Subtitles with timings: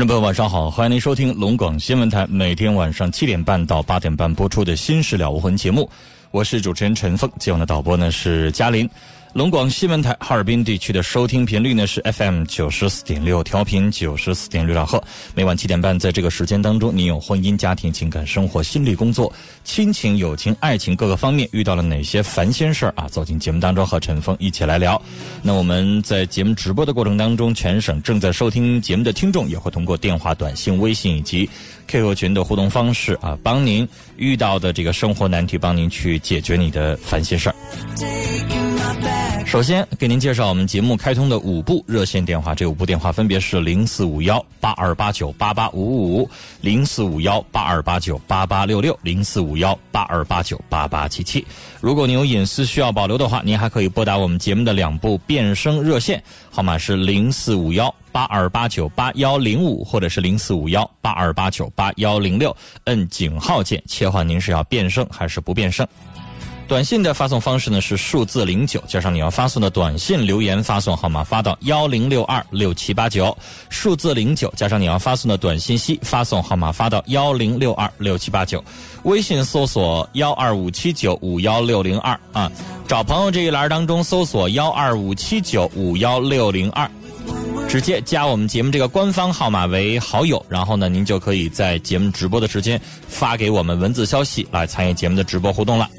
[0.00, 5.90] 众朋友，晚上好，欢迎您收听龙广新闻台每天晚上七点半到八点半播出的《新事了无痕》节目，
[6.30, 8.88] 我是主持人陈峰，今晚的导播呢是嘉林。
[9.32, 15.00] 龙广新闻台哈尔滨地区的收听频率呢是 FM 九十四点六，调频九十四点六兆赫。
[15.36, 23.06] 每晚七点半，在这个时间当中，你有婚姻、家庭、情感、生活、心理、工作、亲情、友情、爱情各个方面遇到了哪些烦心事儿啊？
[23.06, 25.00] 走进节目当中和陈峰一起来聊。
[25.42, 31.48] 那我们在节目直播的过程当中，全省正在收听节目的听众也会通过电话、短信、微信以及
[31.86, 37.54] QQ 群的互动方式啊，帮您遇到的这个生活难题，帮您去解决你的烦心事儿。
[39.50, 51.44] 首先给您介绍我们节目开通的五部热线电话，这五部电话分别是零四五幺八二八九八八五五、零四五幺八二八九八八六六、零四五幺八二八九八八七七。
[51.80, 62.56] 如果您有隐私需要保留的话，您还可以拨打我们节目的两部变声热线，号码是零四五幺八二八九八幺零五，或者是零四五幺八二八九八幺零六。
[62.84, 65.84] 摁井号键切换，您是要变声还是不变声？
[66.70, 73.36] 短信的发送方式呢是数字零九加上你要发送的短信留言发送号码发到幺零六二六七八九，
[73.68, 78.64] 数字零九加上你要发送的短信息发送号码发到幺零六二六七八九，
[79.02, 82.48] 微信搜索幺二五七九五幺六零二啊，
[82.86, 86.88] 找朋友这一栏当中搜索幺二五七九五幺六零二，
[87.68, 95.90] 直接加我们节目这个官方号码为好友，然后呢您就可以在节目直播的时间发给我们文字消息来参与节目的直播互动了。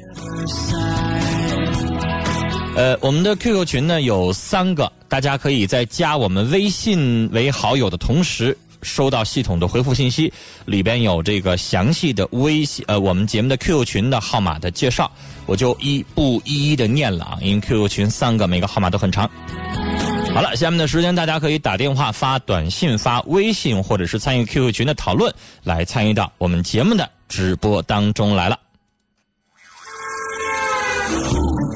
[2.74, 10.32] 呃，我们的 QQ 群呢有三个，大家可以在加我们微信为好友的同时，收到系统的回复信息，
[10.64, 15.10] 里边有这个详细的微信呃我们节目的 QQ 群的号码的介绍，
[15.44, 19.30] 我就一不一一的念了啊，因为 QQ 群三个，每个号码都很长。
[20.34, 25.30] 好了，下面的时间大家可以打电话、发短信、发微信，或者是参与 QQ 群的讨论，
[25.62, 28.58] 来参与到我们节目的直播当中来了。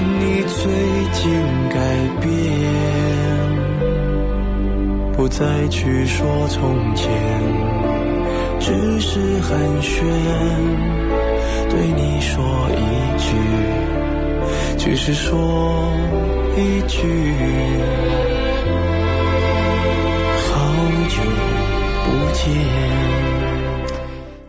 [0.00, 0.72] 你最
[1.12, 1.30] 近
[1.68, 1.76] 改
[2.20, 2.30] 变，
[5.12, 7.10] 不再去说从前，
[8.60, 10.02] 只是寒暄，
[11.68, 12.80] 对你说一
[13.18, 13.26] 句，
[14.78, 15.30] 只是说
[16.56, 17.34] 一句，
[20.48, 20.50] 好
[21.08, 21.16] 久
[22.04, 22.42] 不见。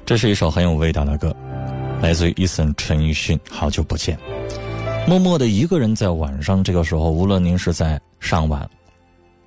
[0.05, 1.35] 这是一首很有味道的歌，
[2.01, 4.17] 来自于伊森陈奕迅，《好久不见》。
[5.05, 8.67] 默默的一个人在晚上这个时候，无论您是在上网、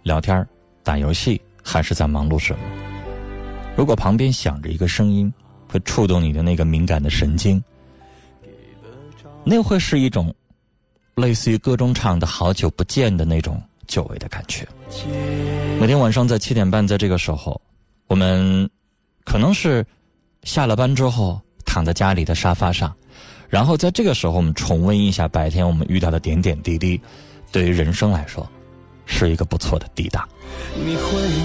[0.03, 0.47] 聊天、
[0.83, 2.59] 打游戏，还是在忙碌什么，
[3.75, 5.33] 如果旁边响着一个声音，
[5.67, 7.63] 会触动你的那个敏感的神经，
[9.45, 10.33] 那会是一种
[11.15, 14.69] 类似于歌中唱的“好久不见”的那种久违的感觉。
[15.81, 17.59] 每天晚上在七点半，在这个时候，
[18.09, 18.69] 我们
[19.25, 19.85] 可能是
[20.43, 22.95] 下了班之后躺在家里的沙发上，
[23.49, 27.01] 然后在这个时候，我们重温一下白天我们遇到的点点滴滴，
[27.53, 28.49] 对于人生来说，
[29.07, 30.29] 是一个不错的抵达。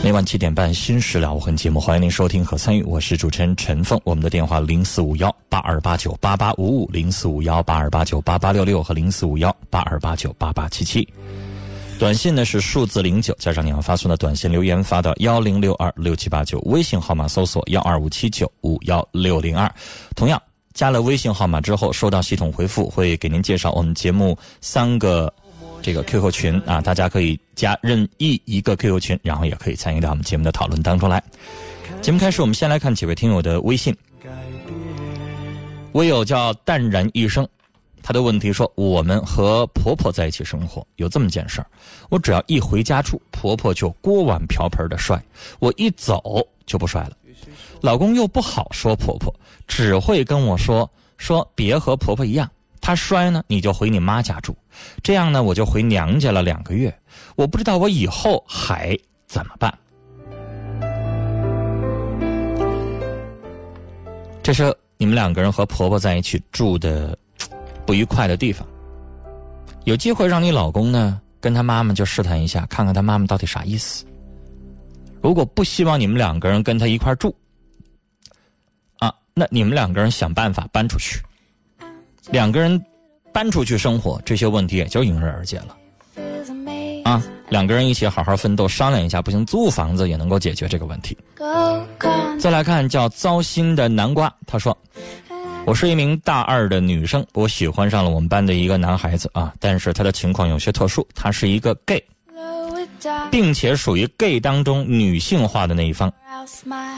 [0.03, 3.99] 每晚七点半《新事了无痕》节目，欢迎您收听和参与，我是主持人陈凤。
[4.03, 11.07] 我们的电话零四五幺八二八九八八五五、零四五幺八二八九八八六六和零四五幺八二八九八八七七。
[11.99, 19.71] 短信呢是数字零九，加上你要发送的短信留言发到幺零六二六七八九，微信号码搜索幺二五七九五幺六零二。
[20.15, 20.41] 同样
[20.73, 25.31] 加了微信号码之后，收到系统回复，会给您介绍我们节目三个
[25.81, 31.21] 这个 QQ 群啊，大家可以加任意一个 QQ 群，然后也可以参与到我们节目的讨论当中来。
[32.01, 33.95] 节目开始，我们先来看几位听友的微信。
[35.93, 37.45] 微友叫淡然一生，
[38.01, 41.67] 他的问题说：我们和婆婆在一起生活，有这么件事儿，
[42.09, 45.21] 我只要一回家住，婆婆就锅碗瓢盆的摔，
[45.59, 47.11] 我一走就不摔了。
[47.81, 49.33] 老公又不好说婆婆，
[49.67, 52.49] 只会跟我说说别和婆婆一样，
[52.79, 54.55] 她摔呢你就回你妈家住，
[55.01, 56.95] 这样呢我就回娘家了两个月，
[57.35, 58.97] 我不知道我以后还
[59.27, 59.75] 怎么办。
[64.43, 67.17] 这是你们两个人和婆婆在一起住的
[67.85, 68.67] 不愉快的地方。
[69.85, 74.05] 有机会让你老公呢跟他妈妈就试探一下，看看他妈妈到底啥意思。
[75.19, 77.35] 如果不希望你们两个人跟他一块住，
[79.33, 81.19] 那你们两个人想办法搬出去，
[82.29, 82.81] 两个人
[83.31, 85.77] 搬出去生活，这些问题也就迎刃而解了。
[87.03, 91.17] 啊，两个人一起好好奋斗，商量一下，不行租房子也能够解决这个问题。
[92.39, 94.77] 再来看叫糟心的南瓜，他说
[95.65, 102.03] ：“我是一名大二的女生，我喜欢上了我们班的一个男孩子啊，但是他的情况有些特殊，他是一个 gay，
[103.29, 106.11] 并且属于 gay 当中女性化的那一方。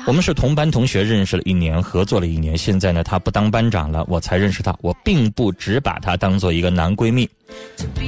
[0.05, 2.57] 我们是同班同学，认识了一年，合作了一年。
[2.57, 4.75] 现在呢，他不当班长了，我才认识他。
[4.81, 7.29] 我并不只把他当做一个男闺蜜，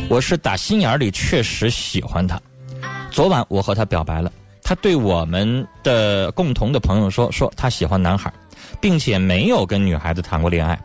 [0.09, 2.39] 我是打心眼里确实喜欢他。
[3.11, 4.31] 昨晚我和他表白了，
[4.63, 8.31] 他对我们的共同的朋友说，说他喜欢男孩，
[8.79, 10.79] 并且没有跟女孩子谈过恋爱。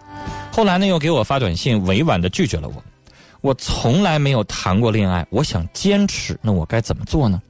[0.52, 2.82] 后来呢，又给我发短信，委婉的拒绝了我。
[3.40, 7.40] 我从来没有谈过恋爱，我想坚持，那我该怎么做呢？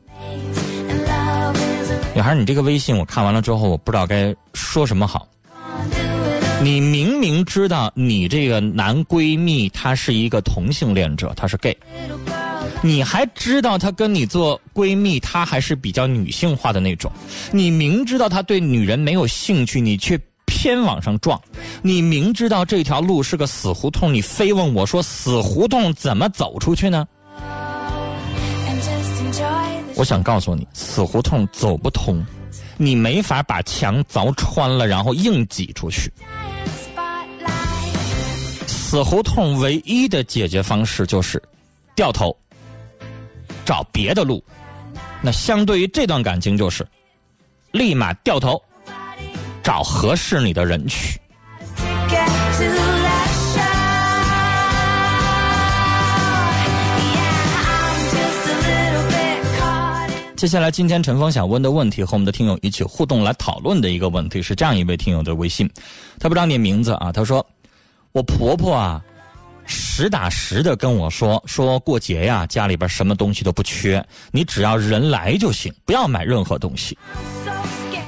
[2.14, 5.26] 女孩，你这个微信我看完了之后，我不知道该说什么好。
[6.62, 11.76] 你明明知道你这个男闺蜜他是一个同性恋者，他是 gay，
[12.82, 17.11] 你还知道他跟你做闺蜜，他还是比较女性化的那种。
[17.50, 20.20] 你明知道他对女人没有兴趣，你却
[20.61, 21.40] 偏往上撞。
[21.81, 27.09] 你明知道这条路是个死胡同，你非问我说死胡同怎么走出去呢？
[29.95, 32.23] 我想告诉你，死胡同走不通，
[32.76, 36.12] 你没法把墙凿穿了，然后硬挤出去。
[38.67, 41.43] 死胡同唯一的解决方式就是
[41.97, 42.37] 掉头，
[43.64, 44.45] 找别的路。
[45.23, 46.87] 那相对于这段感情，就是
[47.73, 48.62] 立马掉头，
[49.62, 51.21] 找合适你的人去。
[60.37, 65.69] 接下来，今天陈峰想问的问题和我们的听友一起互动来讨论的一个问题是这样一位听友的微信，
[66.19, 67.47] 他不知道你名字啊，他说
[68.12, 69.02] ：“我婆婆啊，
[69.67, 76.97] 实打实的跟我说，说过节呀，家里边什么东西都不缺，你只要人来就行，不要买任何东西。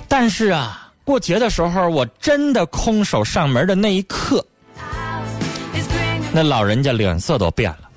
[0.08, 4.44] 但是啊，过节的时候，我真的空手上门的那一刻，
[6.32, 7.90] 那老人家脸色都变了，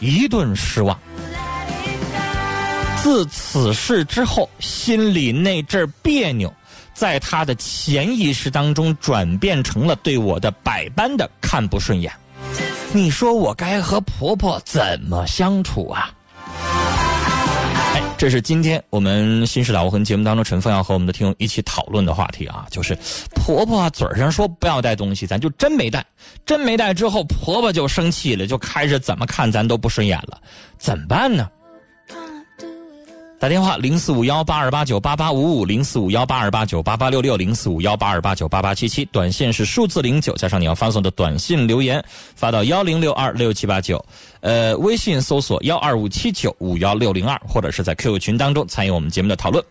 [0.00, 0.98] 一顿失望。”
[3.00, 6.52] 自此事之后，心里那阵别扭，
[6.92, 12.12] 在他的潜意识当中转变成了对我的百般的看不顺眼。
[12.92, 16.10] 你说我该和婆婆怎么相处啊？
[18.16, 22.96] 这是今天我们《新事了无痕》节目当中陈峰要和我们的听友一起讨论的话题啊，就是
[23.34, 26.04] 婆婆嘴上说不要带东西，咱就真没带，
[26.44, 30.40] 真没带之后，婆婆就生气了，就开始怎么看咱都不顺眼了，
[30.78, 31.48] 怎么办呢？
[33.40, 42.04] 打电话零四五幺八二八九八八五五零四五幺八二八九八八六六零四五幺八二八九八八七七，短信是数字零九加上你要发送的短信留言，
[42.34, 44.04] 发到幺零六二六七八九，
[44.40, 49.64] 呃，微信搜索幺二五七九五幺六零二，或者是在 QQ 群当中参与我们节目的讨论。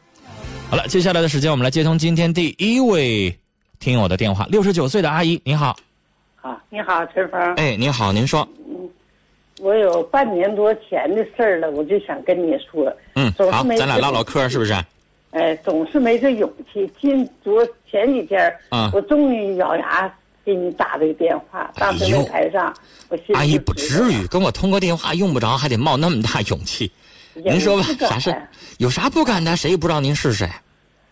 [0.69, 3.37] 好了，接下来的时间我们来接通今天第一位
[3.79, 5.75] 听友的电话，六十九岁的阿姨，你好。
[6.41, 7.55] 啊，你好，陈峰。
[7.55, 8.47] 哎，您好，您说。
[9.59, 12.91] 我有半年多前的事儿了，我就想跟你说。
[13.15, 14.73] 嗯，好，咱俩唠唠嗑，是不是？
[15.31, 16.89] 哎，总是没这勇气。
[16.99, 20.11] 今昨前几天，嗯，我终于咬牙
[20.45, 21.69] 给你打这个电话。
[21.75, 22.73] 当时在台上，
[23.09, 26.91] 我心阿姨不至于跟我通个电话，用不着还得冒那么大 勇气。
[27.33, 28.35] 您说吧，啥事？
[28.77, 29.55] 有啥不敢的？
[29.57, 30.47] 谁也不知道您是谁。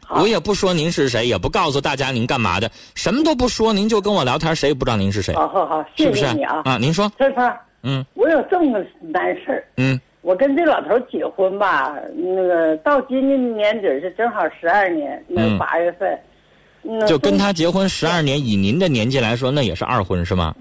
[0.07, 5.33] 我也不说您是谁，也不告诉大家您干嘛的，什么都不说，您就跟我聊天，谁也不知道您是谁。
[5.35, 6.61] 好好好，谢谢你啊。
[6.63, 7.11] 啊，您说。
[7.17, 7.51] 陈峰。
[7.85, 9.63] 嗯，我有这么个难事儿。
[9.77, 16.19] 嗯，我跟这老头结婚吧，那个到今年年底是正好十二年，那八月份。
[16.81, 20.55] 嗯，就跟他结婚十二年，以您的年纪来说，那也是二婚是吗？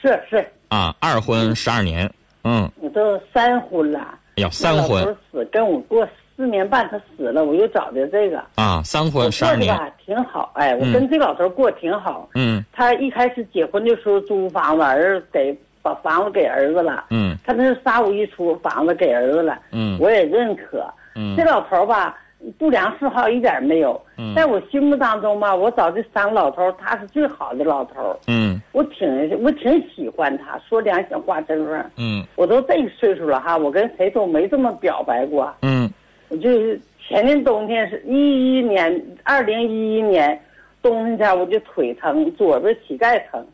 [0.00, 0.46] 是是。
[0.68, 2.10] 啊，二婚十二年，
[2.44, 2.70] 嗯。
[2.78, 4.00] 我都三婚了。
[4.36, 5.02] 哎呀，三婚。
[5.02, 6.06] 老头死跟我过
[6.36, 8.44] 四年半，他死了，我又找的这个。
[8.56, 9.74] 啊，三婚十二年。
[9.74, 12.28] 吧，挺好，哎，我跟这老头过挺好。
[12.34, 12.62] 嗯。
[12.70, 15.56] 他一开始结婚的时候租房子，儿子给。
[15.86, 22.18] 把房子给儿子了，嗯，他那是三五一出，房子给儿子了，嗯，我也认可，嗯，这老头吧，
[22.58, 35.88] 不良嗜好一点没有，嗯，在我心目当中吧，我找这三个老头，他是最好的老头，嗯，我挺我挺喜欢他，说良心话，真话，嗯，我都这个岁数了哈，我跟谁都没这么表白过，嗯，
[36.28, 40.36] 我就是前年冬天是一一年，二零一一年
[40.82, 43.46] 冬天天我就腿疼，左边膝盖疼。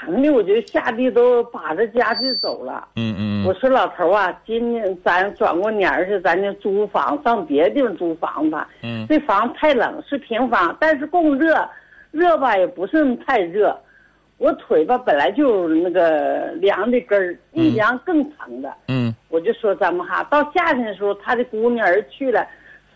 [0.00, 2.88] 疼的我就下地都把着家具走了。
[2.96, 3.46] 嗯嗯。
[3.46, 8.56] 我说老头啊，今年咱转过年儿去，咱就租房上别的地方租房子。
[8.82, 9.06] 嗯。
[9.08, 11.68] 这房太冷，是平房，但是供热，
[12.10, 13.78] 热吧也不是太热。
[14.38, 18.72] 我腿吧本来就那个凉的根儿，一凉更疼的。
[18.88, 19.14] 嗯。
[19.28, 22.46] 我就说咱们哈，到夏天的时候，他的姑娘儿去了，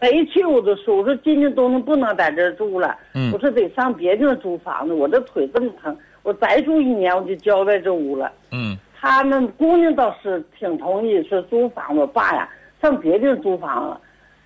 [0.01, 2.97] 谁去我都说，我说今年冬天不能在这儿住了。
[3.13, 3.31] 嗯。
[3.31, 5.95] 我说得上别的地方租房子，我这腿这么疼。
[6.25, 8.33] 我再住一年，我就交代这屋了。
[8.51, 12.49] 嗯，他们姑娘倒是挺同意，说租房子，爸呀，
[12.83, 14.01] 上别地租房子，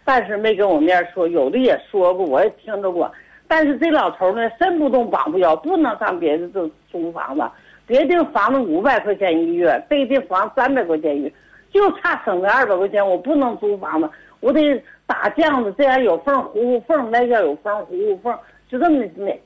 [0.04, 3.10] 但是没跟我面说，有的也说过，我也听着过。
[3.46, 7.42] 但是这老头呢，身不动膀不摇，不能上别的地租房子，
[7.86, 11.34] 别地房子五百块钱一个月，这地房三百块钱一个月，
[11.72, 18.36] 就差省那二百块钱，我不能租房子，我得打酱子，这样有缝糊糊缝，那叫有缝糊糊缝，
[18.68, 19.40] 就这么那。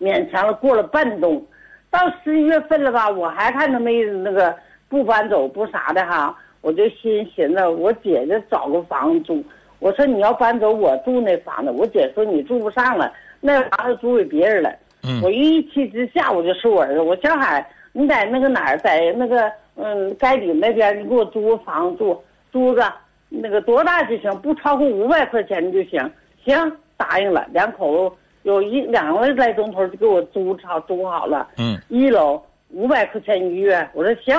[0.00, 1.44] 勉强了过了半冬，
[1.90, 4.54] 到十一月份了吧，我还看他没那个
[4.88, 9.44] 不搬走不啥的哈，我就心寻思，我姐姐找个房子住。
[9.78, 11.70] 我说你要搬走，我住那房子。
[11.70, 14.74] 我姐说你住不上了，那房子租给别人了。
[15.02, 22.90] 嗯，我一气之下，我就说我儿子，我小海，你在那个哪儿，在那个嗯该里那边，你给我租个房子住，租个
[23.28, 26.10] 那个多大就行，不超过五百块钱就行。
[26.42, 28.16] 行，答应了，两口子。
[28.44, 34.34] 有一两个来钟头就给我租好租好了，嗯，一楼五百块钱一个月，我说行，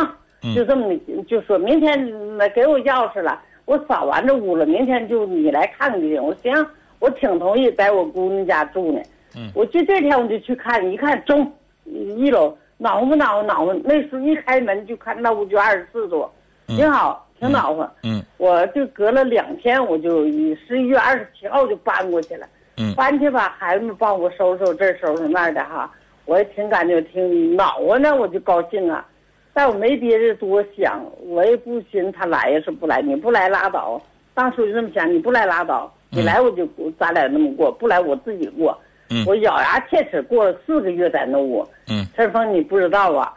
[0.55, 0.95] 就这么
[1.27, 6.23] 就说明天来给我钥匙了，我扫完这屋了，明天就你来看看就行。
[6.23, 6.67] 我说行，
[6.99, 9.01] 我挺同意在我姑娘家住呢，
[9.35, 11.51] 嗯，我就这天我就去看，一看中
[11.83, 16.29] 一楼暖和不暖和暖和，那时候一开门就看那屋就二十四度，
[16.67, 20.25] 挺好，挺暖和，嗯，我就隔了两天我就
[20.67, 22.45] 十一月二十七号就搬过去了。
[22.77, 25.89] 嗯，搬去吧，孩子们帮我收拾这收拾那的哈，
[26.25, 29.05] 我也挺感觉挺恼火呢，我就高兴啊，
[29.53, 34.01] 但我没别的多想，我也不寻他来呀是不来，你不来拉倒，
[34.33, 36.67] 当初就这么想，你不来拉倒，你来我就
[36.99, 38.77] 咱俩那么过，不来我自己过，
[39.09, 43.33] 嗯，我咬牙切齿过了四个月在那屋，嗯，陈峰你不知道啊，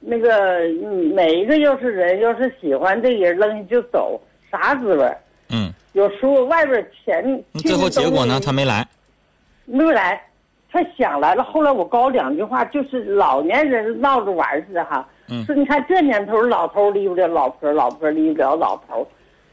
[0.00, 0.60] 那个
[1.14, 4.20] 每一个要是人要是喜欢这人扔下就走，
[4.50, 5.16] 啥滋味？
[5.50, 5.72] 嗯。
[5.92, 8.40] 有时候外边钱，最后结果呢？
[8.44, 8.86] 他没来，
[9.64, 10.22] 没来，
[10.70, 11.42] 他想来了。
[11.42, 15.06] 后来我搞两句话，就是老年人闹着玩似的哈。
[15.28, 15.44] 嗯。
[15.44, 19.06] 说你看这年头，老头离不了老婆，老婆离不了老头，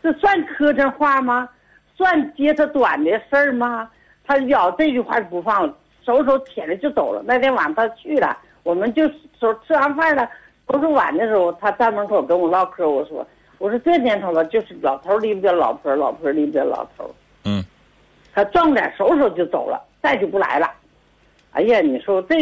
[0.04, 1.50] 这算磕碜话吗？
[1.96, 3.90] 算接他短的事儿吗？
[4.24, 5.62] 他咬这句话不放，
[6.06, 7.24] 收拾收拾铁了就走了。
[7.26, 10.30] 那天晚上他去了，我们就说吃完饭了，
[10.70, 13.26] 收拾碗的时候，他站门口跟我唠嗑，我说
[13.58, 17.10] 我说这年头了，就是老头离不了老婆，老婆离不了老头。
[17.46, 17.64] 嗯，
[18.34, 20.72] 他撞点收拾收拾就走了，再就不来了。
[21.52, 22.36] 哎呀，你说这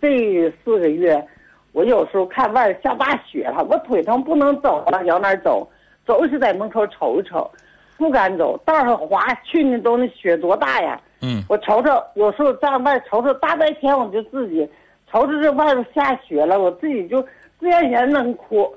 [0.00, 1.26] 这四个月，
[1.72, 5.66] 我有时候看外边下大雪了，我腿疼不能走了，往哪儿走？
[6.06, 7.48] 走是在门口瞅一瞅，
[7.96, 9.32] 不敢走，道上滑。
[9.44, 11.00] 去年都那雪多大呀！
[11.22, 14.68] 嗯，我瞅瞅，有时候在外瞅瞅，大白天我就自己
[15.10, 17.22] 瞅瞅这外边下雪了，我自己就
[17.58, 18.70] 自然而然能哭。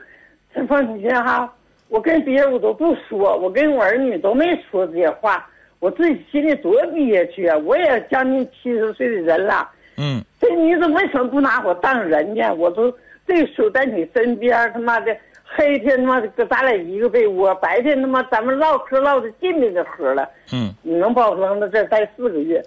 [0.54, 1.52] 陈峰，你看哈，
[1.94, 5.48] 我跟别人我都不说，我跟我儿女都没说这些话，
[5.78, 7.56] 我自己心里多憋屈啊！
[7.60, 12.52] 我也将近七十岁的人了，嗯，这你怎么为什么不拿我当人呢？
[12.56, 12.92] 我都
[13.28, 20.28] 这个时候在你身边，他妈的黑天他妈的搁咱俩一个被窝，白天他妈咱们唠嗑唠的进那个喝了。
[20.52, 22.60] 嗯，你能把我扔到这儿待四个月，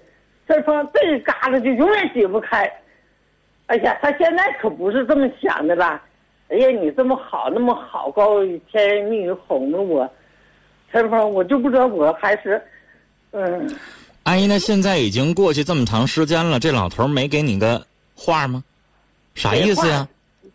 [0.47, 2.73] 这方这个疙瘩就永远解不开。
[3.67, 6.01] 哎呀，他现在可不是这么想的啦。
[6.49, 10.09] 哎呀，你这么好，那么好，高甜言蜜语哄着我，
[10.93, 12.63] 陈峰，我就不知道我还是，
[13.33, 13.69] 嗯，
[14.23, 17.85] 阿姨，那现在已经过去这么长时间了，这老头没给你个
[18.15, 18.63] 话吗？
[19.35, 20.07] 啥意思呀？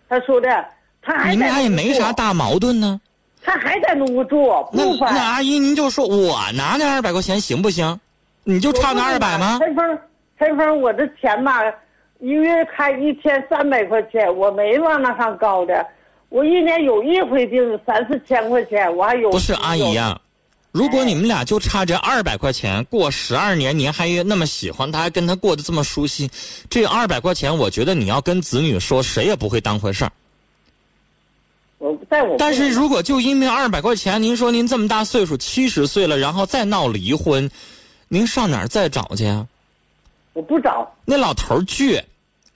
[0.07, 0.65] 他说的，
[1.01, 2.99] 他还你们俩也没啥，大矛盾呢。
[3.43, 5.19] 他还在那屋住，那那。
[5.19, 7.99] 阿姨，您就说我拿那二百块钱行不行？
[8.43, 9.57] 你就差那二百吗？
[9.59, 9.99] 陈峰，
[10.39, 11.61] 陈峰，我这钱吧，
[12.21, 15.85] 一个月开一千三百块钱，我没往那上高的。
[16.29, 20.21] 我一年有一回定三四千块钱，我还有不是阿姨呀、
[20.71, 26.29] 如果你们俩就差这二百块钱，过十二年您还那么喜欢他，还跟他过得这么舒心，
[26.69, 30.11] 这二百块钱，我觉得你要跟子女说，谁也不会当回事儿。
[31.79, 37.49] 我在我但是如果就因为二百块钱，您说您这么大岁数，七十岁了，然后再闹离婚，
[38.07, 39.47] 您上哪儿再找去啊？
[40.33, 42.01] 我不找，那老头倔，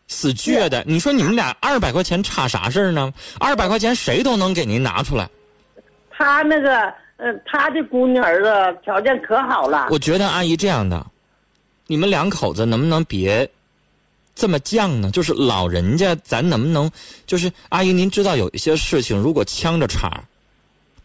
[0.07, 0.83] 死倔的。
[0.87, 3.13] 你说你们俩二百块钱差啥事儿呢？
[3.39, 5.29] 二百块钱谁都能给您拿出来。
[6.09, 6.81] 他那个，
[7.17, 9.87] 呃、他的姑娘儿子条件可好了。
[9.89, 11.05] 我觉得阿姨这样的，
[11.87, 13.49] 你们两口子能不能别
[14.33, 15.11] 这么犟呢？
[15.11, 16.89] 就是老人家，咱能不能
[17.25, 20.23] 就是阿姨，您知道有一些事情，如果呛着茬儿，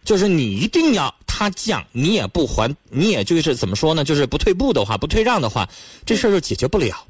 [0.04, 4.04] 就是你一定要他犟，你也不还，你也就是怎么说呢？
[4.04, 5.68] 就是不退步的话，不退让的话，
[6.06, 7.04] 这事儿就解决不了。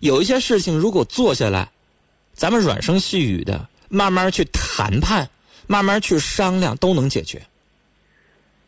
[0.00, 1.68] 有一些事情，如果坐下来，
[2.34, 5.28] 咱们软声细语的，慢慢去谈判，
[5.66, 7.40] 慢慢去商量，都能解决。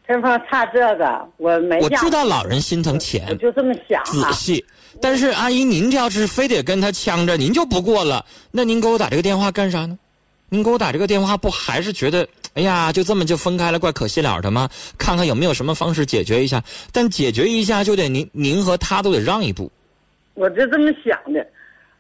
[0.07, 4.31] 陈峰差这个，我没我知道老人心疼钱我，就这么想啊。
[4.31, 4.65] 仔细。
[5.03, 8.25] 但是阿姨，您这要是非得跟他呛着，您就不过了。
[8.51, 9.99] 那您给我打这个电话干啥呢？
[10.49, 14.71] 您给我打这个电话，不还是觉得，哎呀，就这么就分开了，怪可惜了的吗？
[14.97, 16.62] 看看有没有什么方式解决一下。
[16.93, 19.71] 但解决一下，就得您您和他都得让一步。
[20.37, 21.44] 我就这么想的。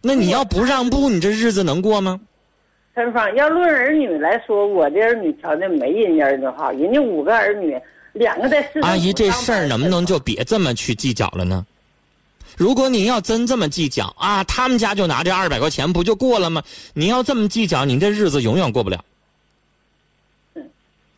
[0.00, 2.20] 那你要不让步，你这日子能过吗？
[2.94, 7.76] 陈芳，要论儿女来说，我的儿女条件没人家儿女好，人家五个儿女，
[8.12, 11.66] 两个在市政阿姨，这事儿能不能就别这么去计较了呢？
[12.56, 16.62] 如果您要真这么计较啊，他们家就拿这二百块钱不就过了吗？
[16.94, 19.04] 您要这么计较，您这日子永远过不了。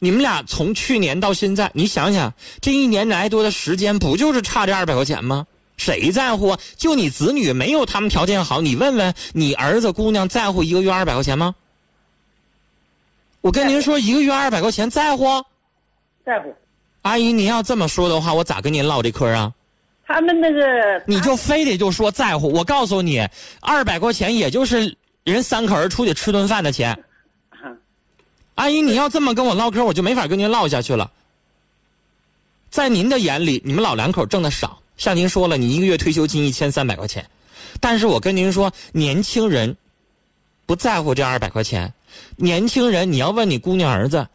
[0.00, 5.46] 你们俩从去年到现在，你想想，这一年来多的时间，不就是差这二百块钱吗？
[5.78, 6.60] 谁在乎啊？
[6.76, 11.54] 就你子女没有他们条件好，你问问你儿子姑娘在乎一个月二百块钱吗？
[13.40, 15.42] 我跟您说，一个月二百块钱在乎？
[16.26, 16.54] 在乎。
[17.02, 19.50] 阿姨，您要这么说的话，我咋跟您唠这嗑啊？
[20.04, 22.52] 他们那个，你就非得就说在乎？
[22.52, 23.26] 我告诉你，
[23.60, 26.92] 二百块钱也就是人三口人出去吃顿饭的钱。
[27.50, 27.70] 啊
[28.56, 31.10] 阿姨，你要这么跟我唠嗑，我就没法跟您唠下去了。
[32.70, 37.24] 在您的眼里，你们老两口挣的少，像您说了，你一个月退休金一千三百块钱，
[37.80, 39.74] 但是我跟您说，年轻人
[40.66, 41.94] 不在乎这二百块钱。
[42.36, 44.26] 年轻人，你要问你姑娘儿子，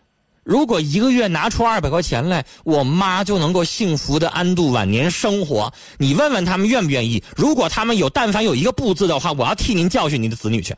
[0.44, 5.72] 如果一个月拿出二百块钱来，我妈就能够幸福的安度晚年生活。
[5.98, 7.24] 你问问他们愿不愿意？
[7.36, 10.76] 如果他们有但凡有一个不字的话，我要替您教训您的子女去。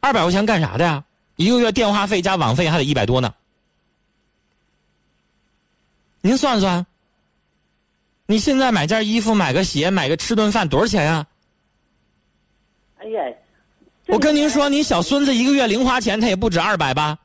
[0.00, 1.04] 二百块钱干啥的呀？
[1.36, 3.32] 一个月电话费加网费还得一百多呢。
[6.20, 6.84] 您算算，
[8.30, 11.26] 你现在买件衣服、买个鞋、买个吃顿饭多少钱呀、
[12.98, 13.22] 哎呀，
[14.06, 17.18] 我跟您说，你小孙子一个月零花钱他也不止二百吧？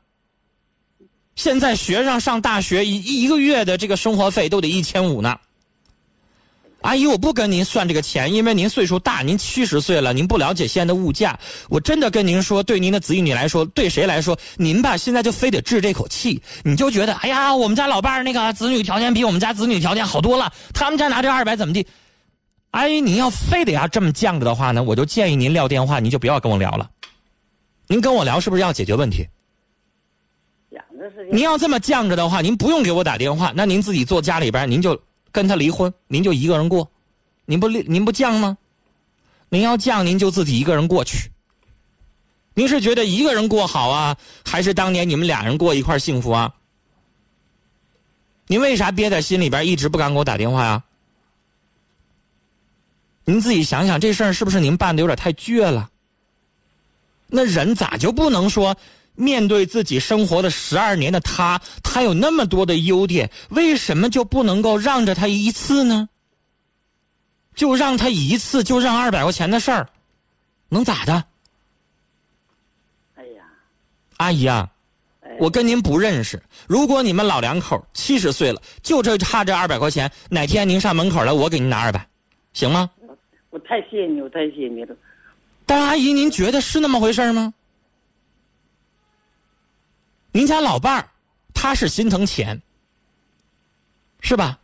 [1.36, 5.38] 现在学生上大学一一个月的这个生活费都得一千五呢。
[6.84, 11.40] 阿姨，我不跟您算这个钱，因为您岁数大，您七十岁了，您不了解现在的物价。
[11.70, 21.88] 我真的跟您说，对您的子女来说，对谁来说，您吧现在就非得治这口气，你就觉得，哎呀，我们家老伴儿那个子女条件比我们家子女条件好多了，他们家拿这二百怎么地？
[22.72, 26.90] 阿姨，您要非得要这么犟着的话呢，我就建议您撂电话，您就不要跟我聊了。
[27.88, 29.26] 您跟我聊是不是要解决问题？
[31.32, 35.00] 您要这么犟着的话，您不用给我打电话，那您自己坐家里边，您就
[35.34, 36.90] 跟他离婚，您就一个人过，
[37.44, 38.58] 您不您不犟吗？
[39.50, 41.30] 您要犟，您就自己一个人过去。
[42.54, 44.16] 您是觉得一个人过好啊，
[44.46, 46.54] 还是当年你们俩人过一块幸福啊？
[48.46, 50.84] 您为啥憋在心里边，一直不敢给我打电话呀、
[53.26, 55.90] 您自己想想，这事儿是不是您办的有点太倔了？
[57.28, 58.78] 那人咋就不能说，
[59.16, 66.10] 面对自己生活的十二年的他，他有那么多的优点，为什么就不能够让着他一次呢？
[67.56, 69.88] 就让他一次，就让二百块钱的事儿，
[70.70, 71.24] 能咋的？
[73.16, 73.44] 哎呀，
[74.18, 74.68] 阿姨啊，
[75.22, 76.42] 哎我跟您不认识。
[76.68, 82.08] 如果你们老两口七十岁了，就这差这二百块钱，哪天您上门口来，我给您拿二百，
[82.54, 82.90] 行吗？
[83.52, 84.96] 我太谢谢你，我太谢谢你了。
[85.68, 87.54] 但阿姨，您觉得是那么回事吗？
[90.34, 91.08] 您家老伴儿，
[91.54, 92.60] 他是心疼钱，
[94.20, 94.60] 是吧？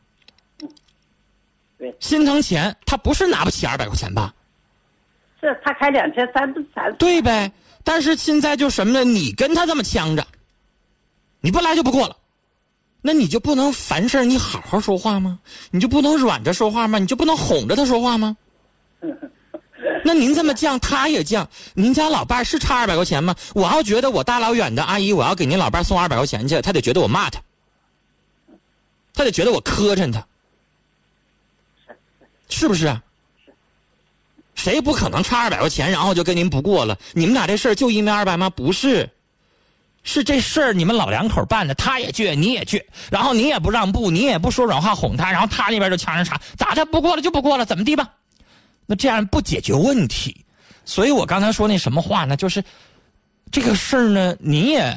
[1.77, 4.34] 对心疼钱，他不是拿不起二百块钱吧？
[5.39, 7.49] 是他开两千三三，对呗。
[7.84, 9.03] 但是现在就什么呢？
[9.05, 10.27] 你跟他这么呛着，
[11.39, 12.17] 你不来就不过了，
[13.01, 15.39] 那你就不能凡事你好好说话吗？
[15.71, 16.97] 你就不能软着说话吗？
[16.99, 18.36] 你就不能哄着他说话吗？
[20.04, 21.46] 那您这么犟，他也犟。
[21.74, 23.36] 您家老伴儿是差二百块钱吗？
[23.54, 27.39] 我要觉得我大老远的阿姨，我要给您老伴儿送二百块钱去，他得觉得我骂他，
[29.13, 30.26] 他得觉得我磕碜他，
[32.50, 33.00] 是不是？
[34.56, 36.98] 谁不可能差二百块钱，然后就跟您不过了？
[37.13, 38.50] 你们俩这事儿就因为二百吗？
[38.50, 39.10] 不是，
[40.04, 46.86] 是这事儿你们老两口办的，他也倔，你也倔，然后你也不让步，你也不说软话哄他，然后他那边就呛人啥，咋的？
[46.86, 48.10] 不过了就不过了，怎么地吧？
[48.91, 50.43] 那这样不解决问题，
[50.84, 52.36] 所以我刚才说那什么话呢？
[52.36, 52.63] 就是
[53.52, 54.91] 这个事儿呢，你也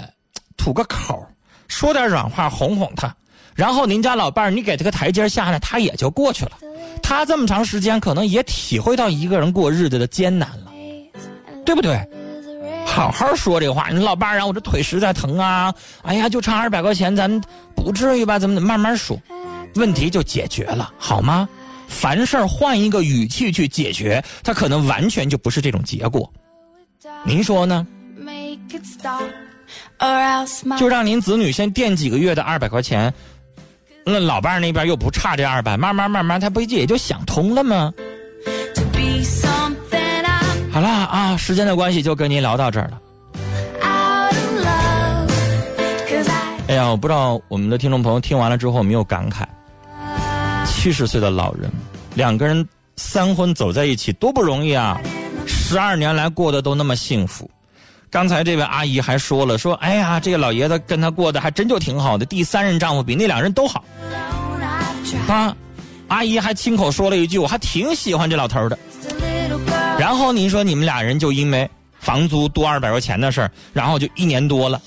[0.57, 1.29] 吐个口儿，
[1.69, 3.15] 说点软话哄哄他，
[3.55, 6.53] 然后您家老伴儿，你给他个台阶下呢，他也就过去了。
[7.03, 10.73] 他这么长时间，可能也体会到一个人过日子的艰难了，
[11.67, 12.01] 对不对？
[12.87, 15.75] 好好说这话，你老伴儿让我这腿实在疼啊！
[16.03, 17.41] 哎呀，就差二百块钱，咱
[17.77, 18.39] 不至于吧？
[18.39, 19.21] 怎么慢慢说，
[19.75, 21.47] 问题就解决了，好吗？
[21.93, 26.29] 凡事换一个语气去解决，它可能完全就不是这种结果。
[27.25, 27.87] 您说呢？
[30.79, 33.13] 就让您子女先垫几个月的二百块钱，
[34.05, 37.93] 那老伴儿那边又不差这二百，慢慢慢慢，他不也就想通了吗？
[40.73, 42.99] 好啦啊，时间的关系就跟您聊到这儿了。
[46.69, 49.45] 哎呀，我不知道我们的听众朋友听完了之后有没有感慨？
[50.83, 51.71] 七十岁的老人，
[52.17, 55.01] 两个人三婚走在一起多不容易啊！
[55.47, 57.49] 十二年来过得都那么幸福。
[58.11, 63.85] 刚才这位阿姨还说了，说哎呀，这个老爷子跟他过得还真就挺好的，第三任丈夫比那两人都好。
[65.29, 65.57] 啊，
[66.09, 68.77] 阿姨还亲口说了一句，我还挺喜欢这老头的。
[70.01, 74.83] 然后您说你们俩人就因为房租多二百块钱的事儿，然后就一年多了，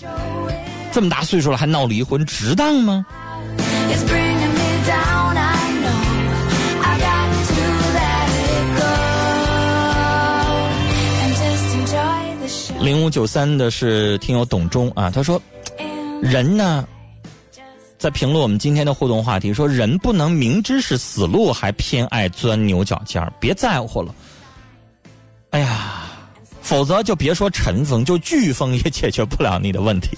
[0.91, 3.05] 这么大岁数了还闹离婚，值当吗？
[12.85, 15.41] 零五九三的是听友董忠啊，他说，
[16.21, 16.87] 人呢，
[17.97, 24.13] 在评论我们今天的互动话题，说人不能明知是死路还偏爱钻牛角尖儿，别在乎了。
[25.49, 26.03] 哎呀，
[26.61, 30.15] 否则就别说尘封，就飓风也解决不了你的问题。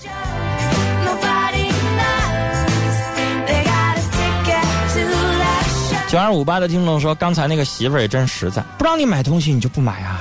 [6.10, 10.20] 九二五八的听众说，刚才那个媳妇儿也真实在，不让你买东西你就不买啊。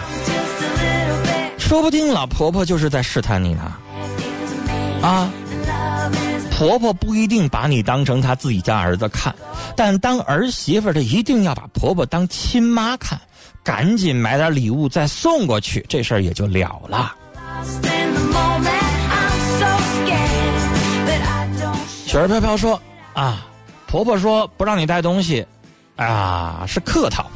[1.66, 3.72] 说不定老婆婆就是在试探你呢，
[5.02, 5.28] 啊，
[6.52, 9.34] 婆婆不一定把你当成她自己家儿子看，
[9.74, 13.20] 但当儿媳妇的一定要把婆婆当亲妈看，
[13.64, 17.12] 赶紧买点礼物再送过去，这事儿也就了了。
[22.06, 22.80] 雪儿飘飘说
[23.12, 23.44] 啊，
[23.88, 25.44] 婆婆说不让你带东西，
[25.96, 27.26] 啊是客套。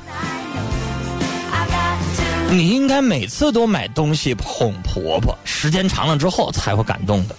[2.51, 7.37] 你应该每次都买东西哄婆婆，时间长了之后才会感动的。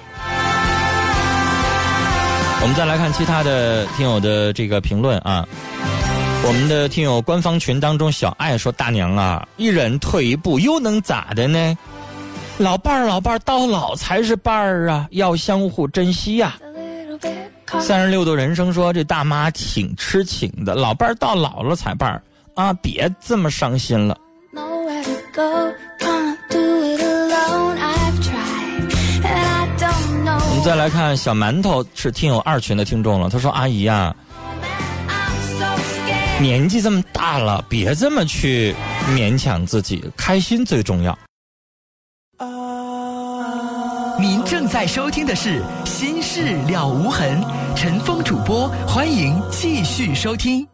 [2.62, 5.46] 我们再来看其他的听友的这个评论啊。
[6.44, 11.78] 我们的听友官方群当中，小爱说：“大娘啊，一人退一步又能咋的呢？
[12.58, 16.56] 老伴儿，老伴儿到老才是伴儿啊，要相互珍惜呀、
[17.80, 22.24] 三十六度人生说：“这大妈挺痴情的，老伴儿到老了才伴儿
[22.56, 24.18] 啊，别这么伤心了。
[25.34, 25.74] 我
[30.56, 34.14] 们再来看小馒头是听友二群的听众了，他说：“阿姨呀、
[36.40, 38.76] 年纪这么大了，别这么去
[39.16, 41.18] 勉强自己，开心最重要。”
[44.20, 47.42] 您正在收听的是《心事了无痕》，
[47.76, 50.68] 陈峰主播，欢迎继续收听。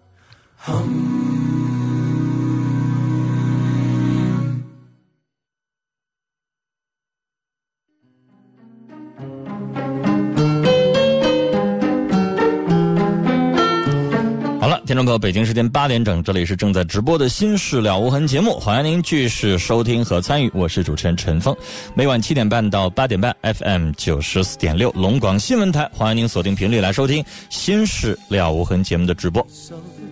[0.56, 0.84] 好
[15.18, 21.56] 北京时间八点整，这里是正在直播的《新事了无痕》节目，欢迎您继续收听和参与，我是主持人陈峰。
[21.96, 29.46] 每晚七点半到八点半，FM 九十四点六，龙广新闻台，欢迎您锁定频率来收听《新事了无痕》节目的直播。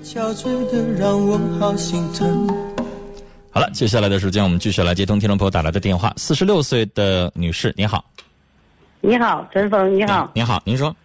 [0.03, 2.47] 憔悴的让我好心疼。
[3.51, 6.13] 好了，接下来的时间我们继续来接通听众朋友打来的电话。
[6.17, 8.03] 四十六岁的女士，您好，
[9.01, 10.31] 你好，陈峰，你好。
[10.33, 10.95] 你好，您说，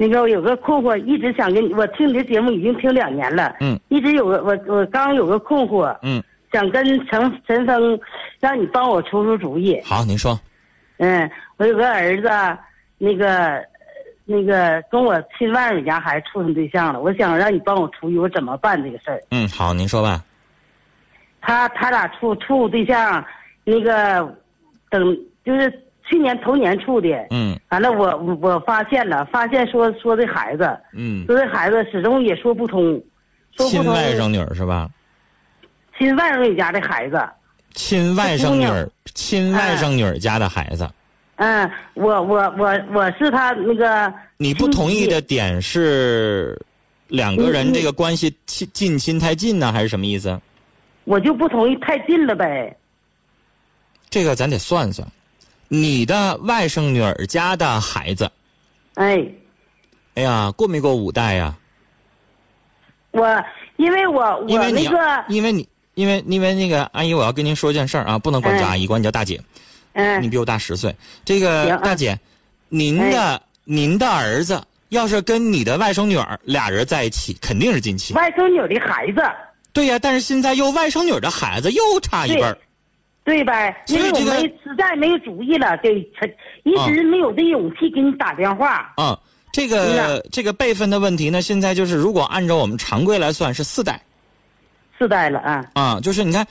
[0.00, 7.98] 那个我有个困惑，一直想跟你，我听你的节目已经听两年了，嗯，一直有个我我刚有个困惑，嗯，想跟陈陈峰，
[8.38, 9.76] 让你帮我出出主意。
[9.84, 10.38] 好，您说，
[10.98, 12.28] 嗯，我有个儿子，
[12.96, 13.60] 那个
[14.24, 19.20] 那个跟我亲外甥家孩子处上对象了，我想让你帮我出意，我怎么办这个事儿？
[19.32, 20.22] 嗯，好，您说吧，
[21.40, 23.24] 他他俩处处对象，
[23.64, 24.32] 那个
[24.90, 32.82] 等就是去年头年处的，嗯完了我我我发现了，发现说说这孩子，嗯，说这孩子始终也说不通，
[33.56, 33.82] 说不通。
[33.82, 34.88] 亲外甥女儿是吧？
[35.98, 37.20] 亲外甥女家的孩子，
[37.74, 40.88] 亲外甥女儿，亲外甥女儿家的孩子。
[41.36, 44.12] 嗯，我我我我是他那个。
[44.38, 46.58] 你不同意的点是
[47.08, 50.40] 两个人这个关系亲近亲太近呢，还是什么意思？
[51.04, 52.74] 我就不同意太近了呗。
[54.08, 55.06] 这个咱得算算。
[55.68, 58.30] 你的外甥女儿家的孩子，
[58.94, 59.22] 哎，
[60.14, 61.54] 哎呀，过没过五代呀？
[63.10, 63.44] 我
[63.76, 69.40] 因为我我因为那个因为你因为因为那个阿姨，我要跟您说件事儿啊，不能管叫哎阿姨，管你叫大姐。
[69.94, 70.94] 嗯你比我大十岁。
[71.24, 72.18] 这个大姐，
[72.68, 78.14] 您的您的儿子要是跟你的外甥女儿俩人在一起，肯定是近亲。
[78.14, 79.22] 外甥女的孩子，
[79.72, 82.56] 对呀，但是现在又外甥女的孩子又差一辈儿。
[83.28, 83.84] 对呗？
[83.88, 86.26] 因为我所以这个没实在没有主意了，对，他
[86.62, 88.90] 一直没有这勇气给你打电话。
[88.96, 89.20] 啊、
[89.52, 94.02] 这个这个辈分的问题呢，现在就是如果按照我们常规来算是四代
[94.98, 96.46] 四代了啊，啊，就是你看，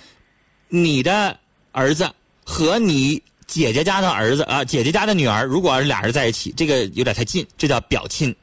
[0.68, 1.36] 你的
[1.72, 2.08] 儿子
[2.46, 8.36] 和你姐姐家的儿子啊，姐姐家的女儿，如果要是俩人在一起，这个有点太近，这叫表亲，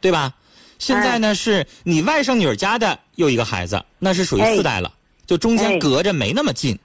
[0.00, 0.32] 对吧？
[0.78, 4.90] 现在呢，是你外甥女儿家的又一个孩子，那是属于四代了，
[5.26, 6.78] 就中间哎隔着没那么近，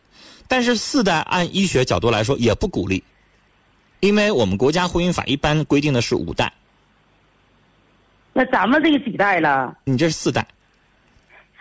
[0.48, 3.04] 但是四代按医学角度来说也不鼓励，
[4.00, 6.52] 因为我们国家婚姻法一般规定的是五代，
[8.34, 9.76] 那咱们这个几代了？
[9.86, 10.46] 你这是四代。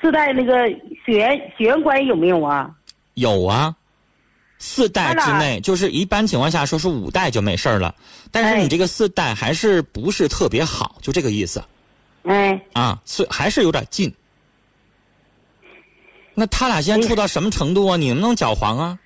[0.00, 0.68] 四代那个
[1.06, 2.68] 血缘血缘关系有没有啊？
[3.14, 3.74] 有啊，
[4.58, 7.94] 四代之内，就是一般情况下说是五代就没事儿了，
[8.30, 11.62] 但是哎你这个四代还是不是特别好，就这个意思
[12.24, 14.12] 哎，啊，所以还是有点近。
[16.34, 17.96] 那他俩现在处到什么程度啊？
[17.96, 18.98] 你能不能搅黄啊？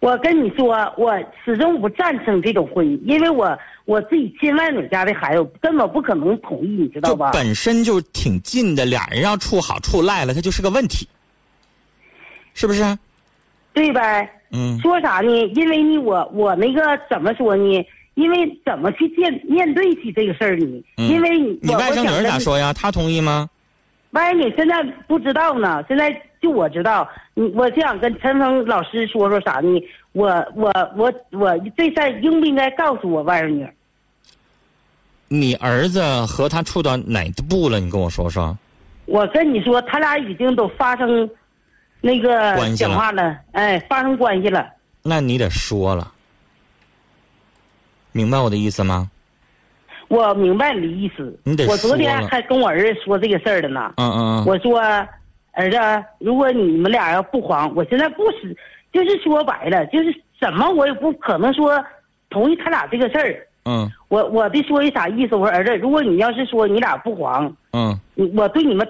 [0.00, 7.30] 我跟你说，我始终不赞成这种婚姻，因为我我自己亲外甥家的孩子根本不可能同意，你知道吧？
[7.32, 11.08] 本身就挺近的，俩人要处好处赖了，他就是个问题，
[12.52, 12.98] 是不是？
[13.72, 14.30] 对呗？
[14.50, 15.30] 嗯，说啥呢？
[15.54, 17.86] 因为呢，我我那个怎么说呢？
[18.14, 20.84] 因为怎么去见面对起这个事儿呢？
[20.98, 22.38] 嗯因为你你外甥女儿咋？
[22.38, 22.72] 说呀？
[22.72, 23.48] 她同意吗？
[24.14, 27.08] 外甥女现在不知道呢，现在就我知道。
[27.34, 29.68] 你我就想跟陈峰老师说说啥呢？
[30.12, 33.68] 我我我我这事儿应不应该告诉我外甥女？
[35.26, 37.80] 你儿子和他处到哪步了？
[37.80, 38.56] 你跟我说说。
[39.06, 41.28] 我跟你说，他俩已经都发生
[42.00, 44.66] 那个关系了讲话了，哎，发生关系了。
[45.02, 46.12] 那你得说了，
[48.12, 49.10] 明白我的意思吗？
[50.08, 51.38] 我明白你的意思。
[51.44, 53.92] 你得我昨天还跟我儿子说这个事儿了呢。
[53.96, 54.44] 嗯嗯嗯。
[54.46, 54.78] 我说，
[55.52, 55.78] 儿子，
[56.18, 58.56] 如果你们俩要不黄，我现在不是，
[58.92, 61.82] 就是说白了，就是怎么我也不可能说
[62.30, 63.46] 同意他俩这个事儿。
[63.66, 65.34] 嗯我我的说一啥意思？
[65.34, 68.86] 我说儿子，如果你要是说你俩不黄，嗯你我对你们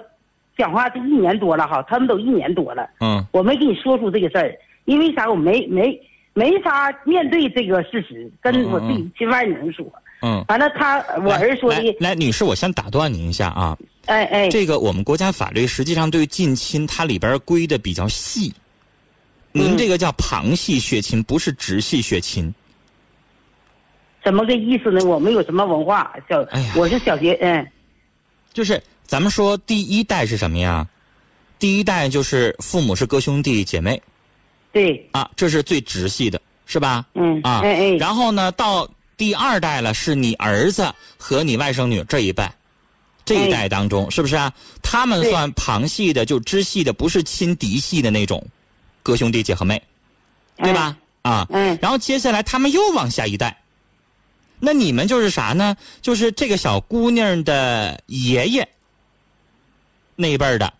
[0.57, 5.29] 讲话这一年多了哈，他们都一年多了，嗯我没跟你说出这个事儿，因为啥？
[5.29, 5.97] 我没没
[6.33, 9.85] 没法面对这个事实，跟我自己亲外甥说。
[9.85, 10.01] 嗯。
[10.47, 13.77] 完了他，我儿子说来的，来，女士，我先打断您一下啊。
[14.05, 18.53] 哎哎，这个我们国家法律实际上对近亲它里边规的比较细。
[19.51, 22.53] 您嗯这个叫旁系血亲，不是直系血亲。
[24.23, 25.03] 怎么个意思呢？
[25.05, 27.65] 我们有什么文化，小，哎我是小学，嗯，
[28.51, 30.87] 就是咱们说第一代是什么呀？
[31.57, 34.01] 第一代就是父母是哥兄弟姐妹
[34.71, 37.05] 对，啊，这是最直系的，是吧？
[37.13, 42.53] 嗯，啊，哎哎，然后呢，到第二代了，是你儿子和你外甥女这一代，
[43.23, 44.53] 这一代当中，是不是啊？
[44.83, 48.45] 他们算旁系的，就支系的，不是亲嫡系的那种，
[49.01, 49.81] 哥兄弟姐和妹，
[50.57, 50.97] 对吧？
[51.21, 53.57] 啊，嗯然后接下来他们又往下一代，
[54.59, 55.75] 那你们就是啥呢？
[56.01, 58.67] 就是这个小姑娘的爷爷
[60.15, 60.71] 那一辈儿的，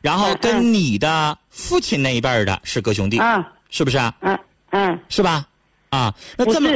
[0.00, 4.14] 然后嗯跟你的父亲那一辈儿的是哥兄弟，啊，是不是啊？
[4.20, 4.38] 嗯
[4.70, 5.48] 嗯，是吧？
[5.88, 6.70] 啊，那这么。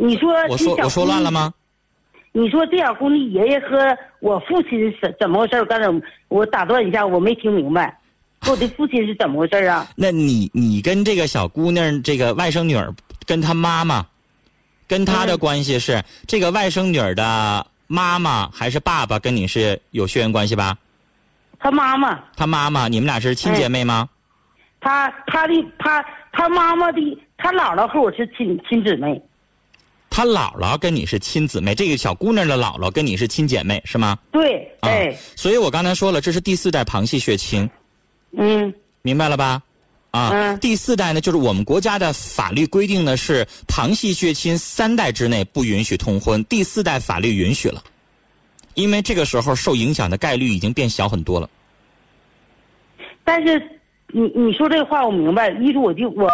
[0.00, 1.52] 你说我说我说乱了吗？
[2.32, 3.76] 你说这小姑娘爷爷和
[4.20, 5.64] 我父亲是怎么回事儿？
[5.64, 7.98] 刚才我打断一下，我没听明白。
[8.40, 9.88] 和我的父亲是怎么回事儿啊？
[9.96, 12.94] 那你你跟这个小姑娘这个外甥女儿
[13.26, 14.06] 跟她妈妈，
[14.86, 20.78] 跟她的嗯关系是、这个外甥女儿的妈妈还是爸爸跟你是有血缘关系吧？
[21.58, 24.08] 她妈妈，她妈妈，你们俩是亲姐妹吗？
[24.80, 27.00] 她她的她她妈妈的
[27.36, 29.20] 她姥姥和我是亲亲姊妹。
[30.18, 34.18] 她姥姥跟你是亲姊妹，这个小姑娘的姥姥跟你是亲姐妹是吗？
[34.32, 37.70] 对，啊，哎，所以我刚才说了，这是第四代旁系血亲，
[38.32, 39.62] 嗯明白了吧？
[40.10, 47.80] 啊，嗯第四代呢，就是我们国家的法律规定呢是旁系血亲三代之内不允许通婚，第四代法律允许了，
[48.74, 51.48] 因为这个时候受影响的概率已经变小很多了。
[53.22, 53.56] 但是
[54.08, 56.28] 你你说这话我明白，一是我就我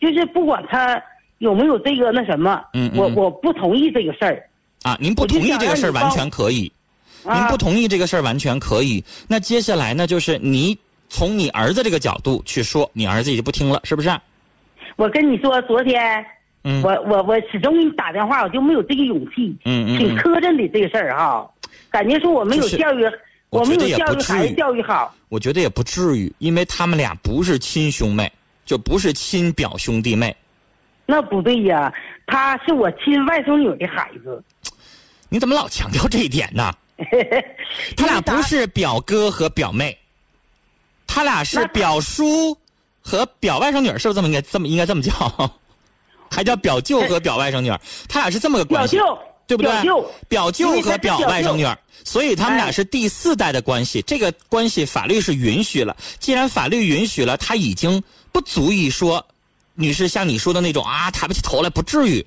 [0.00, 1.00] 就是不管他
[1.38, 4.48] 有没有这个那什么，嗯嗯我我不同意这个事儿。
[4.82, 6.70] 啊，您不同意这个事儿完全可以，
[7.24, 9.02] 您啊不同意这个事儿完全可以。
[9.26, 14.08] 那接下来呢，就是你从你儿子这个角度去说，你儿子也就不听了，是不是？
[14.96, 16.24] 我跟你说，昨天
[16.64, 21.48] 嗯我我我始终给你打电话，我就没有这个勇气，挺嗯嗯挺磕碜的这个事儿哈，
[21.90, 23.04] 感觉说我没有就是教育，
[23.50, 25.14] 我觉得也没有教育孩子教育好。
[25.28, 28.30] 我觉得也不至于，因为他们俩不是亲兄妹，
[28.64, 30.34] 就不是亲表兄弟妹。
[31.10, 31.90] 那不对呀，
[32.26, 34.44] 他是我亲外甥女的孩子，
[35.30, 36.70] 你怎么老强调这一点呢？
[37.96, 39.96] 他俩不是表哥和表妹，
[41.06, 42.54] 他俩是表叔
[43.00, 45.50] 和表外甥女，是不是这么应该这么应该这么叫？
[46.30, 47.74] 还叫表舅和表外甥女，
[48.06, 49.72] 他俩是这么个关系，表舅，对不对？
[50.28, 51.66] 表舅，和表外甥女，
[52.04, 54.02] 所以他们俩哎是第四代的关系。
[54.02, 59.26] 这个关系法律是允许了，既然法律允许了，他已经不足以说，
[59.80, 62.26] 女士像你说的那种啊，抬不起头来，不至于。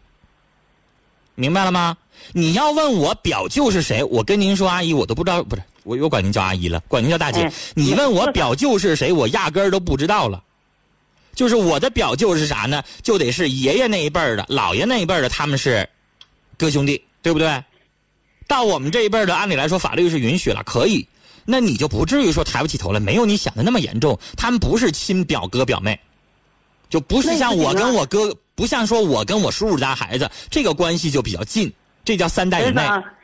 [1.36, 1.98] 明白了吗？
[2.32, 7.42] 你要问我表舅是谁，我跟您说，阿姨，我都不知道，不是我我管您叫阿姨了，管您叫大姐。
[7.42, 10.42] 哎你问我表舅是谁，我压根儿都不知道了。
[11.36, 12.82] 就是我的表舅是啥呢？
[13.02, 15.88] 就得是爷爷那一辈儿的，姥爷那一辈儿的，他们是
[16.58, 17.62] 哥兄弟，对不对？
[18.48, 21.06] 到我们这一辈儿的，按理来说法律是允许了，可以。
[21.44, 24.18] 那你就不至于说抬不起头来，没有你想的那么严重。
[24.38, 26.00] 他们不是亲表哥表妹，
[26.92, 31.72] 就不是像我跟我哥，不像说我跟我叔叔家孩子这个关系就比较近，
[32.04, 32.82] 这叫三代以内，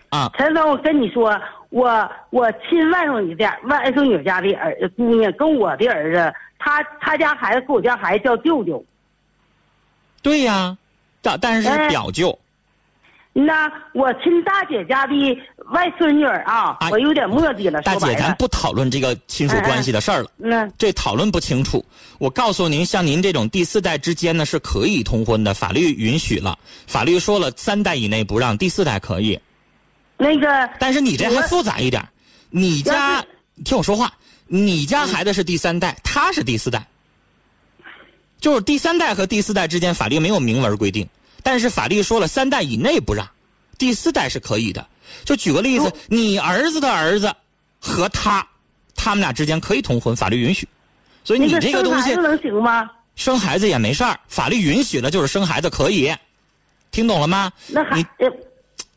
[0.09, 0.31] 啊。
[0.37, 1.37] 陈总，我跟你说，
[1.69, 8.83] 我我亲外甥女家外甥女家的儿姑娘跟我的儿子，他他家孩子跟我家孩子叫舅舅。
[10.21, 10.77] 对呀，
[11.21, 12.39] 但但是表舅。
[13.39, 15.13] 那我亲大姐家的
[15.69, 17.79] 外孙女儿啊，啊我有点磨叽了。
[17.83, 20.31] 大姐，咱不讨论这个亲属关系的事儿了。
[20.37, 21.85] 那这讨论不清楚。
[22.17, 29.39] 我告诉您，像您这种第四代之间呢是可以通婚的，法律允许了，法律说了三代以内不让，第四代可以。
[30.17, 32.03] 那个但是你这还复杂一点，
[32.49, 33.23] 你家
[33.63, 34.11] 听我说话，
[34.47, 36.87] 你家孩子是第三代，他是第四代，
[38.41, 41.07] 就是第三代和第四代之间法律没有明文规定，
[41.47, 43.25] 但是法律说了三代以内不让，
[43.77, 44.85] 第四代是可以的。
[45.23, 47.33] 就举个例子哦，你儿子的儿子
[47.79, 48.45] 和他，
[48.97, 50.67] 他们俩之间可以通婚，法律允许。
[51.23, 52.91] 所以你这个东西生孩子能行吗？
[53.15, 56.13] 生孩子也没事儿，法律允许了就是生孩子可以，
[56.91, 57.49] 听懂了吗？
[57.67, 58.03] 那还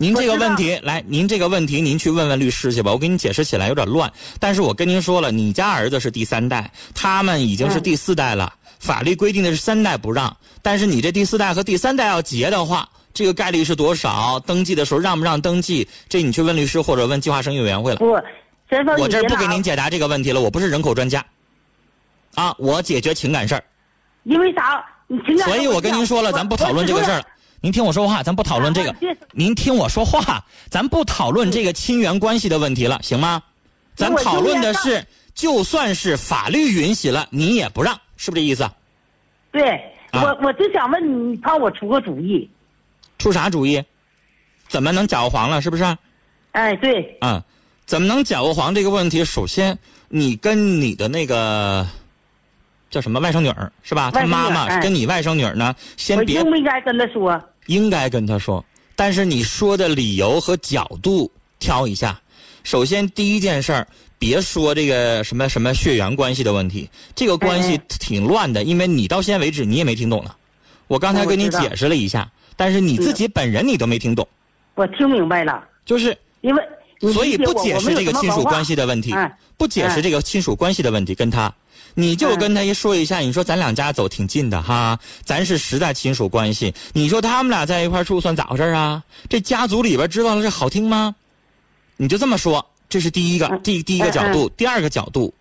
[0.00, 4.10] 您这个问题，来，您这个问题您去问问律师去吧，我给你解释起来有点乱。
[4.38, 14.40] 但是我跟您说了，你家儿子是第三代，他们已经是嗯第四代了，法律规定的是三代不让，但是你这第四代和第三代要结的话，这个概率是多少？
[14.46, 15.86] 登记的时候让不让登记？
[16.08, 17.98] 这你去问律师或者问计划生育委员会了。
[17.98, 18.12] 不，
[18.98, 21.22] 我这儿不给您解答这个问题了，我不是人口专家，
[22.36, 23.62] 啊，我解决情感事儿，
[24.22, 24.82] 因为啥？
[25.08, 27.24] 你情感，所以我跟您说了，咱不讨论这个事儿了。
[27.62, 28.94] 您听我说话，咱不讨论这个。
[29.32, 33.42] 您听我说话，咱不讨论这个亲缘关系的问题了，行吗？
[33.94, 35.04] 咱讨论的是，
[35.34, 38.68] 就算是法律允许了，你也不让，是不是这意思？
[39.52, 39.72] 对，
[40.10, 42.48] 啊我我就想问你，你帮我出个主意。
[43.18, 43.82] 出啥主意？
[44.68, 45.60] 怎么能搅和黄了？
[45.60, 45.84] 是不是？
[46.52, 47.42] 哎，对，嗯，
[47.84, 49.22] 怎么能搅和黄这个问题？
[49.22, 51.86] 首先，你跟你的那个
[52.90, 54.10] 叫什么外甥女儿是吧？
[54.10, 57.42] 她外甥女儿妈妈哎跟你外甥女儿呢，先我别应不应该跟他说？
[57.66, 58.64] 应该跟他说，
[58.96, 62.20] 但是你说的理由和角度挑一下。
[62.64, 63.86] 首先，第一件事儿，
[64.18, 70.34] 别说这个什么什么血缘关系的问题，这个关系哎挺乱的，因为你到现在为止你也没听懂呢。
[70.88, 74.26] 我刚才跟你解释了一下，但是你自己本人你都没听懂，
[74.74, 79.14] 我听明白了，就是因为你所以不解释这个亲属关系的问题
[79.56, 81.52] 不解释这个亲属关系的问题，跟他，
[81.94, 89.02] 你就跟他一说一下，你说咱两家走挺近的哈，咱是实在亲属关系，你说他们俩在一块儿住算咋回事啊？
[89.28, 91.14] 这家族里边知道了这好听吗？
[91.96, 95.32] 你就这么说，这是第一个嗯第第一个角度，第二个角度，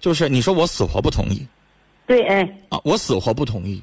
[0.00, 1.46] 就是你说我死活不同意
[2.06, 3.82] 对，哎，啊，我死活不同意，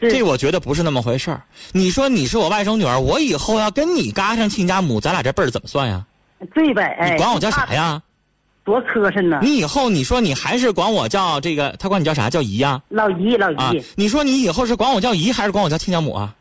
[0.00, 1.42] 是这我觉得不是那么回事儿。
[1.72, 6.04] 你说你是我外甥女儿，我以后要跟你嘎上亲家母，咱俩这辈儿怎么算呀？
[6.54, 8.02] 对呗，哎，你管我叫啥呀？
[8.64, 9.40] 多磕碜呢！
[9.42, 12.30] 你以后你说你还是管我叫这个，他管你叫啥？
[12.30, 13.72] 叫姨呀、老姨，老啊？
[13.74, 16.34] 姨，你说你以后是管我叫姨，还是管我叫亲家母啊？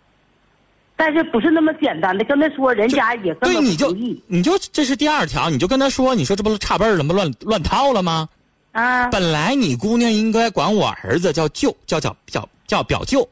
[0.96, 2.24] 但是不是那么简单的？
[2.24, 3.92] 跟他说，人家也根对，本你就
[4.28, 7.14] 你就这是第二条，你就跟他说，你说这不差辈儿了吗？
[7.14, 8.30] 乱乱套了吗？
[8.72, 13.28] 啊，本来你姑娘应该管我儿子叫舅，叫叫叫叫表舅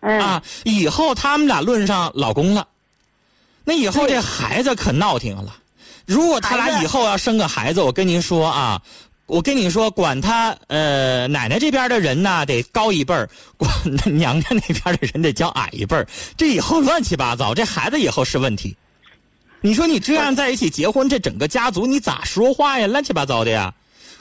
[0.00, 0.42] 嗯，啊。
[0.64, 2.66] 以后他们俩论上老公了，
[3.64, 5.54] 那以后这孩子可闹挺了。
[6.06, 8.80] 如果他俩以后要生个孩子，我跟您说啊，
[9.26, 13.70] 我跟你说，管他呃奶奶这边的人呢得高一辈儿，管
[14.16, 16.06] 娘家那边的人得叫矮一辈儿。
[16.36, 18.76] 这以后乱七八糟，这孩子以后是问题。
[19.62, 22.86] 你说你这样在一起结婚，这整个家族你咋说话呀？
[22.86, 23.72] 乱七八糟的呀。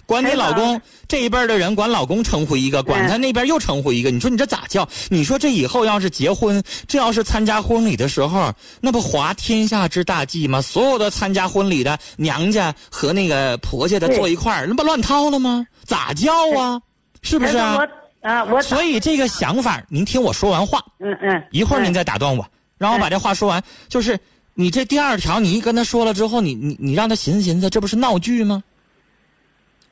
[0.05, 4.87] 管你哎老公这一辈儿的人管老公称呼一个，管他那边又称呼一个，你说你这咋叫？
[5.09, 8.51] 你说这以后要是结婚，这要是参加婚礼的时候，
[8.81, 10.61] 那不滑天下之大稽吗？
[10.61, 15.65] 所有的参加婚礼的娘家和那个婆家的坐一块儿，那不乱套了吗？
[15.85, 16.81] 咋叫啊？
[17.21, 17.77] 是不是啊？
[17.77, 22.45] 我啊，我所以这个想法，您听我说完话，嗯嗯，一会儿您再打断我，
[22.77, 23.61] 让我把这话说完。
[23.87, 24.19] 就是
[24.53, 28.63] 你这第二条，你一跟他说了之后，你你你让他寻思寻思，这不是闹剧吗？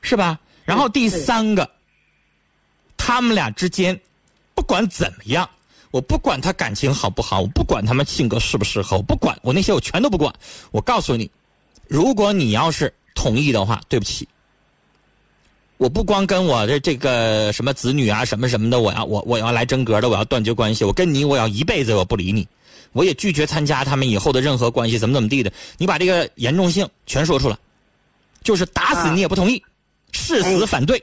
[0.02, 0.38] 是吧？
[0.64, 1.68] 然后第三个，
[2.96, 3.98] 他们俩之间，
[4.54, 5.48] 不管怎么样，
[5.90, 10.32] 我不管他感情好不好，我不管他们性格适不适合，我不管，我那些我全都不管。
[10.70, 11.30] 我告诉你，
[11.88, 14.28] 如果你要是同意的话，对不起，
[15.78, 22.46] 我不光跟我的这个什么子女啊，什么什么的，我要我我要来真格的，我要断绝关系，我跟你我要一辈子我不理你，
[22.92, 25.52] 我也拒绝参加他们以后的任何关系，怎么怎么地的。
[25.78, 27.58] 你把这个严重性全说出来，
[28.44, 29.62] 就是打死你也不同意，
[30.12, 31.02] 誓死反对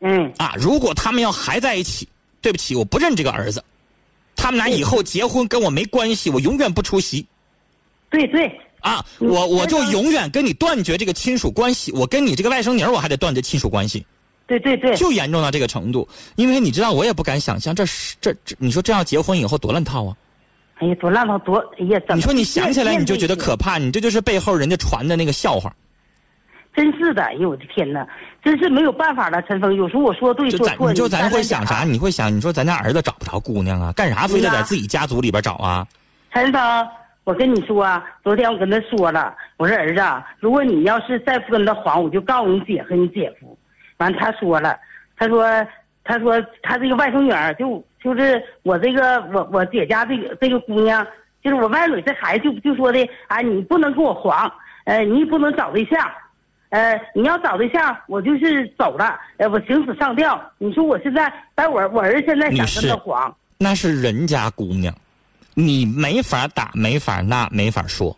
[0.00, 0.54] 嗯，啊！
[0.56, 2.08] 如果他们要还在一起，
[2.40, 3.62] 对不起，我不认这个儿子，
[4.36, 7.26] 他们俩以后结婚跟我没关系，我永远不出席。
[8.08, 8.46] 对对，
[8.80, 14.06] 啊，嗯我我就永远跟你断绝这个亲属关系，我跟你这个外甥女儿我还得断绝亲属关系，
[14.46, 16.08] 对对对，就严重到这个程度。
[16.36, 20.16] 因为你知道，我也不敢想象，这是这这，你说这要结婚以后多乱套啊！
[20.76, 22.16] 哎呀，多烂套多，哎呀，怎么？
[22.16, 25.74] 你说你想起来你就觉得可怕，怕，你这就是背后人家传的那个笑话。
[26.78, 28.06] 真是的，哎呦我的天哪，
[28.40, 31.82] 真是没有办法了，陈峰，有时候我说对错，咱你就咱会想啥？
[31.82, 35.84] 你会想，你说咱家儿子找不着姑娘啊，干啥非得在自己家族里边找啊？
[36.32, 36.88] 陈峰，
[37.24, 43.58] 我跟你说啊，昨天我跟他说了，我说儿子啊，如果你要是再不跟他黄，我就告诉你姐和你姐夫。
[43.96, 44.78] 完，他说了，
[45.16, 45.44] 他说，
[46.04, 51.04] 他说他这个外甥女儿就就是我这个我我姐家这个这个姑娘，
[51.42, 54.48] 就是我外甥女这孩子就就说的，啊，你不能跟我黄，
[54.84, 56.08] 呃，你也不能找对象。
[56.70, 60.40] 呃，你要找对象，我就是走了，呃，我行死上吊。
[60.58, 64.94] 你说我现在，但我我儿子现在想跟他黄，那是人家姑娘，
[65.54, 68.16] 你没法打，没法那，没法说，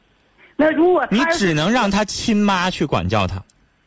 [0.56, 3.42] 那如果你只能让他亲妈去管教他。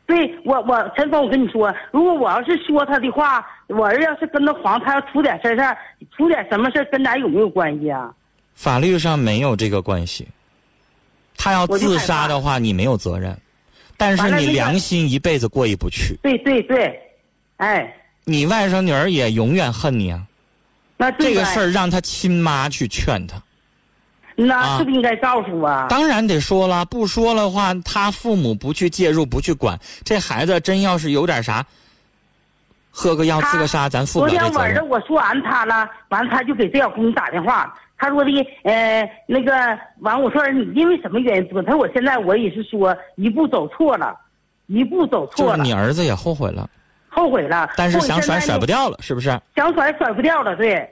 [0.05, 5.78] 对我，我陈峰，我跟你说，如果我要是说他的话，我儿子要是跟他黄，他要出点事儿，
[6.16, 8.14] 出点什么事儿跟咱有没有关系啊？
[8.53, 10.28] 法律上没有这个关系。
[11.38, 13.36] 他要自杀的话，你没有责任，
[13.98, 16.18] 但是你良心一辈子过意不去。
[16.22, 17.00] 对对对，
[17.58, 20.22] 哎，你外甥女儿也永远恨你啊！
[20.98, 23.41] 那这个事儿让他亲妈去劝他。
[24.36, 25.86] 那啊是不是应该告诉我？
[25.89, 31.64] 当然得说了，不说的话，他父母不去介入，不去管，这孩子真要是有点啥，
[32.89, 34.88] 喝个药自个杀，咱负不昨天晚上。
[34.89, 38.32] 我说完他了，完他就给这小姑娘打电话，他说的
[38.64, 39.52] 呃那个
[40.00, 41.62] 完我说你因为什么原因做？
[41.64, 44.16] 他说我现在我也是说一步走错了，
[44.68, 46.70] 一步走错了就是你儿子也后悔了，
[47.08, 47.70] 后悔了。
[47.78, 49.30] 但是想甩甩不掉了，是不是？
[49.56, 50.89] 想甩甩不掉了，对。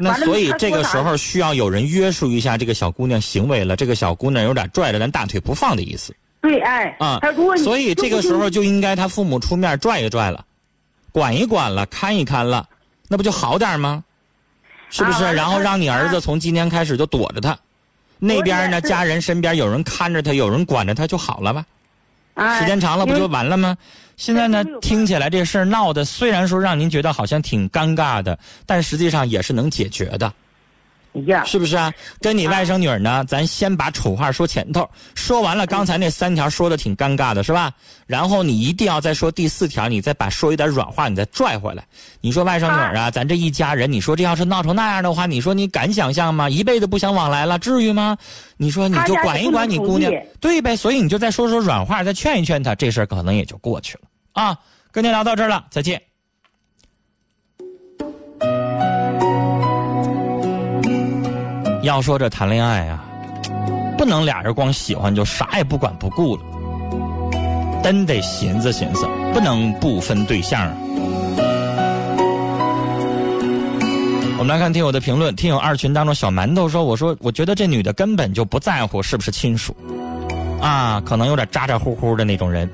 [0.00, 3.74] 那所以这个时候需要有人约束一下这个小姑娘行为了。
[3.74, 10.44] 这个小姑娘有点拽着咱大腿不放的意思对，哎，啊他如果，你所以这个时候就应该他父母出面拽一拽了，
[11.10, 12.68] 管一管了，看一看了，
[13.08, 14.04] 那不就好点吗？
[14.90, 15.24] 是不是？
[15.24, 17.58] 啊然后让你儿子从今天开始就躲着他，
[18.18, 21.64] 那边呢，家人身边有人看着他，有人管着他就好了吧？
[22.34, 23.76] 啊时间长了不就完了吗？
[24.16, 30.32] 现在呢听起来这事儿闹的虽然说让您觉得好像挺尴尬的，但实际上也是能解决的。
[31.44, 31.92] 是不是啊？
[32.20, 37.72] 跟你外甥女儿呢，咱先把丑话说前头，说完了刚才那三条说的挺尴尬的，是吧？
[38.06, 41.84] 然后你一定要再说第四条，你再把说一点软话，你再拽回来。
[42.20, 46.48] 你说外甥女儿啊，咱这一家人，你说这要是闹成那样的话，你说你敢想象吗？
[46.48, 48.16] 一辈子不相往来了，至于吗？
[48.56, 50.76] 你说你就管一管你姑娘对呗？
[50.76, 54.02] 所以你就再说说软话，再劝一劝她，这事儿可能也就过去了
[54.32, 54.58] 啊。
[54.90, 56.07] 跟您聊到这儿了，再见。
[61.88, 63.02] 要说这谈恋爱啊，
[63.96, 66.42] 不能俩人光喜欢就啥也不管不顾了，
[67.82, 70.74] 真得寻思寻思，不能不分对象啊。
[74.36, 79.74] 我们来看听友的评论，听友二群当中小馒头说：“我说我觉得这女的根本就不在乎是不是亲属，
[80.60, 82.70] 啊，可能有点咋咋呼呼的那种人。”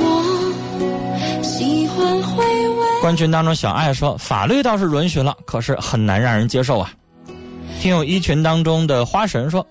[0.00, 2.86] 我喜欢回味。
[3.02, 6.90] 官群当中小爱说：“法律倒是允许了，可是很难让人接受啊。”
[7.82, 9.66] 听友一群当中的花神说：“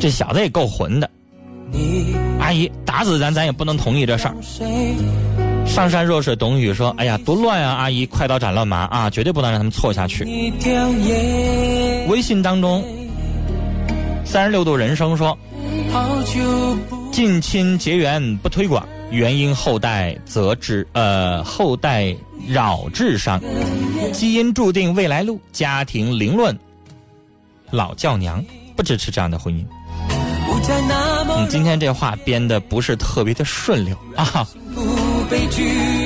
[0.00, 1.08] 这小子也够混的。”
[2.40, 4.34] 阿姨打死咱，咱也不能同意这事儿。
[5.64, 7.74] 上善若水董宇说：“哎呀，多乱啊！
[7.74, 10.24] 阿姨，快刀斩乱麻啊，绝对不能让他们错下去。”
[12.10, 12.84] 微信当中，
[14.24, 15.38] 三十六度人生说
[17.12, 22.14] ：“近亲结缘不推广，原因后代则致呃后代
[22.46, 23.40] 扰智商，
[24.12, 26.56] 基因注定未来路，家庭凌乱，
[27.70, 28.44] 老叫娘
[28.76, 29.64] 不支持这样的婚姻。”
[31.38, 34.46] 你，今天这话编的不是特别的顺溜啊。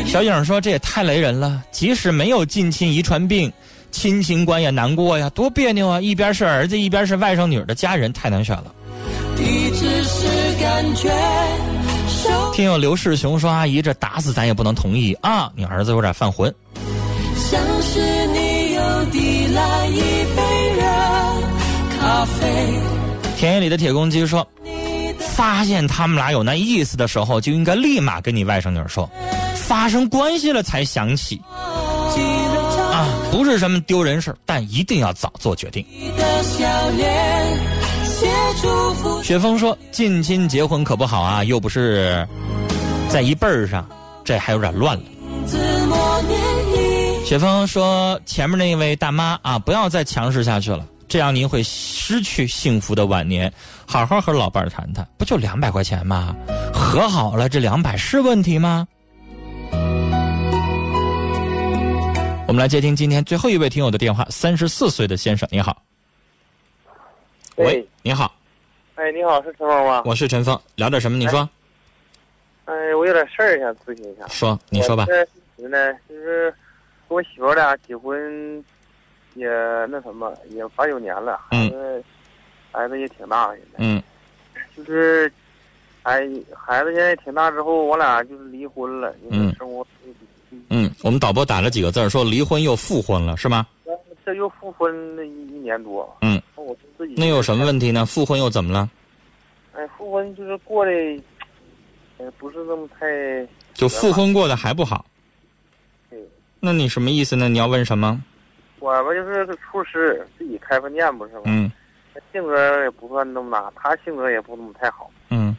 [0.07, 3.51] 小影说：“这也太雷人了，即使没有近亲遗传病，
[3.91, 6.01] 亲情观也难过呀，多别扭啊！
[6.01, 8.75] 一边是儿子，一边是外甥女儿的家人，太难选了。”
[12.53, 15.51] 听友刘世雄说：“阿姨，这打死咱也不能同意啊！
[15.57, 16.55] 你儿子有点犯浑。”
[17.35, 20.01] 像是你又递来一
[20.37, 20.43] 杯
[20.77, 20.83] 热
[21.99, 22.81] 咖啡。
[23.39, 24.47] 田野里的铁公鸡说
[25.19, 29.09] ：“发现他们俩有那意思的时候，就应该立马跟你外甥女儿说，
[29.55, 31.41] 发生关系了才想起
[32.93, 35.85] 啊，不是什么丢人事儿但一定要早做决定。”
[36.19, 37.82] 的笑脸。
[39.23, 42.27] 雪峰说：“近亲结婚可不好啊，又不是
[43.09, 43.87] 在一辈儿上，
[44.25, 45.03] 这还有点乱了。”。
[47.25, 53.53] 雪峰说：“前面那位大妈啊，不要再强势下去了，这样您会失去幸福的晚年。
[53.87, 56.35] 好好和老伴儿谈谈，不就两百块钱吗？
[56.75, 58.87] 和好了，这两百是问题吗？”
[62.47, 65.75] 我们来接听今天最后一位听友的电话，三十四岁的先生，你好。
[67.57, 68.33] 喂，你好，
[68.95, 70.03] 哎，你好，是陈峰吗？
[70.07, 71.19] 我是陈峰，聊点什么？
[71.19, 71.49] 你说，
[72.65, 74.27] 哎，我有点事儿想咨询一下。
[74.29, 75.13] 说，你说吧我。
[75.13, 75.27] 这
[75.63, 76.51] 是呢，就是
[77.09, 78.65] 跟我媳妇儿俩结婚
[79.35, 79.47] 也
[79.91, 82.03] 那什么，也八九年了，孩子、
[82.73, 84.03] 孩子也挺大了，现在嗯
[84.77, 85.31] 就是
[86.05, 86.21] 哎
[86.57, 89.87] 孩子现在挺大之后，我俩就是离婚了，因为嗯生活
[90.71, 93.67] 嗯，我们导播打了几个字儿，说离婚又复婚了，是吗？
[94.25, 96.17] 这又复婚了一一年多。
[96.21, 98.07] 嗯，我自己那有什么问题呢？
[98.07, 98.91] 复婚又怎么了？
[99.73, 100.93] 哎，复婚就是过得，
[102.19, 105.05] 呃，不是那么太就复婚过得还不好。
[106.11, 106.19] 对。
[106.61, 107.49] 那你什么意思呢？
[107.49, 108.23] 你要问什么？
[108.79, 111.43] 我吧就是个厨师，自己开饭店不是吗？
[111.47, 111.71] 嗯
[112.31, 115.11] 性格也不算那么大，他性格也不那么太好。
[115.31, 115.57] 嗯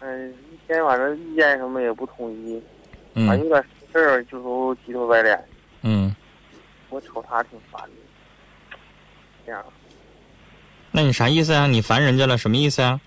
[0.00, 2.60] 嗯、一天反正意见什么也不统一，
[3.14, 5.44] 反正嗯有点事儿就说急头白脸，
[5.82, 6.14] 嗯，
[6.94, 8.76] 我瞅他挺烦的。
[9.44, 9.64] 这样，
[10.92, 11.66] 那你啥意思啊？
[11.66, 13.00] 你烦人家了，什么意思啊？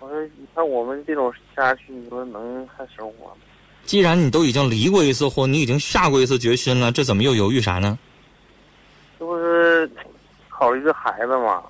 [0.00, 3.36] 我说你看我们这种下去，你说能还生活吗？
[3.84, 7.96] 既然你都已经离过一次婚，你已经下过一次决心了，这怎么又犹豫啥呢？
[9.16, 9.88] 这不是
[10.48, 11.62] 考虑这孩子嘛？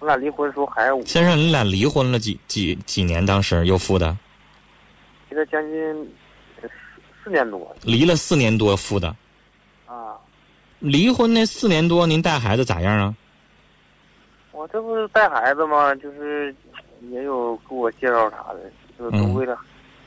[0.00, 3.24] 我俩离婚的时候孩子五，先生，你俩离婚了几几几年？
[3.24, 4.14] 当时又复的，
[5.30, 6.14] 现在将近
[6.60, 6.70] 四
[7.24, 9.16] 四年多离了四年多复的。
[10.82, 10.88] 啊。
[10.90, 13.14] 离婚那四年多，您带孩子咋样啊？
[14.50, 15.94] 我这不是带孩子吗？
[15.96, 16.54] 就是
[17.10, 18.60] 也有给我介绍啥的，
[18.98, 19.56] 就是都嗯为了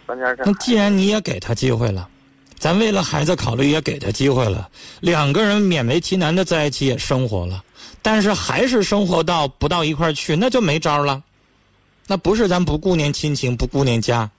[0.07, 2.07] 咱家这那既然你也给他机会了，
[2.57, 4.69] 咱为了孩子考虑也给他机会了，
[5.01, 7.63] 两个人勉为其难的在一起也生活了，
[8.01, 11.21] 但是还是生活到不到一块儿去，那就没招了。
[12.07, 14.29] 那不是咱不顾念亲情，不顾念家，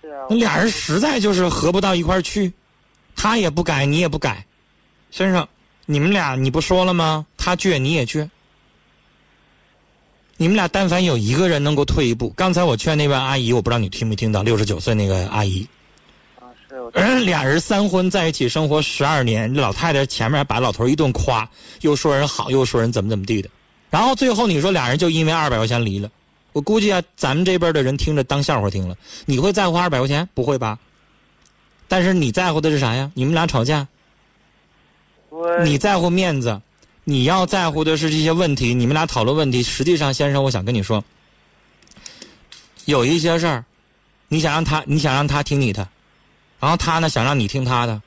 [0.00, 2.50] 是啊那俩人实在就是合不到一块儿去，
[3.14, 4.44] 他也不改，你也不改，
[5.10, 5.46] 先生，
[5.86, 7.26] 你们俩你不说了吗？
[7.36, 8.28] 他倔，你也倔。
[10.36, 15.66] 你们俩但凡有一个人能够退一步，刚才我劝那位阿姨，我不知道你听没听到，六十九岁那个阿姨，
[16.38, 21.48] 啊是我人俩人三婚在一起生活十二年，老太太前面把老头一顿夸，
[21.80, 23.50] 又说人好，又说人怎么怎么地的，
[23.90, 26.08] 然后最后你说俩人就因为二百块钱离了，
[26.52, 28.96] 我估计啊，咱们这边的人听着当笑话听了，
[29.26, 30.28] 你会在乎二百块钱？
[30.34, 30.78] 不会吧？
[31.88, 33.10] 但是你在乎的是啥呀？
[33.14, 33.88] 你们俩吵架，我
[35.64, 36.60] 你在乎面子，
[37.04, 38.74] 你要在乎的是这些问题。
[38.74, 41.02] 你们俩讨论问题，实际上，先生，我想跟你说，
[42.86, 43.64] 有一些事儿，
[44.28, 45.88] 你想让他，你想让他听你的，
[46.58, 48.00] 然后他呢想让你听他的，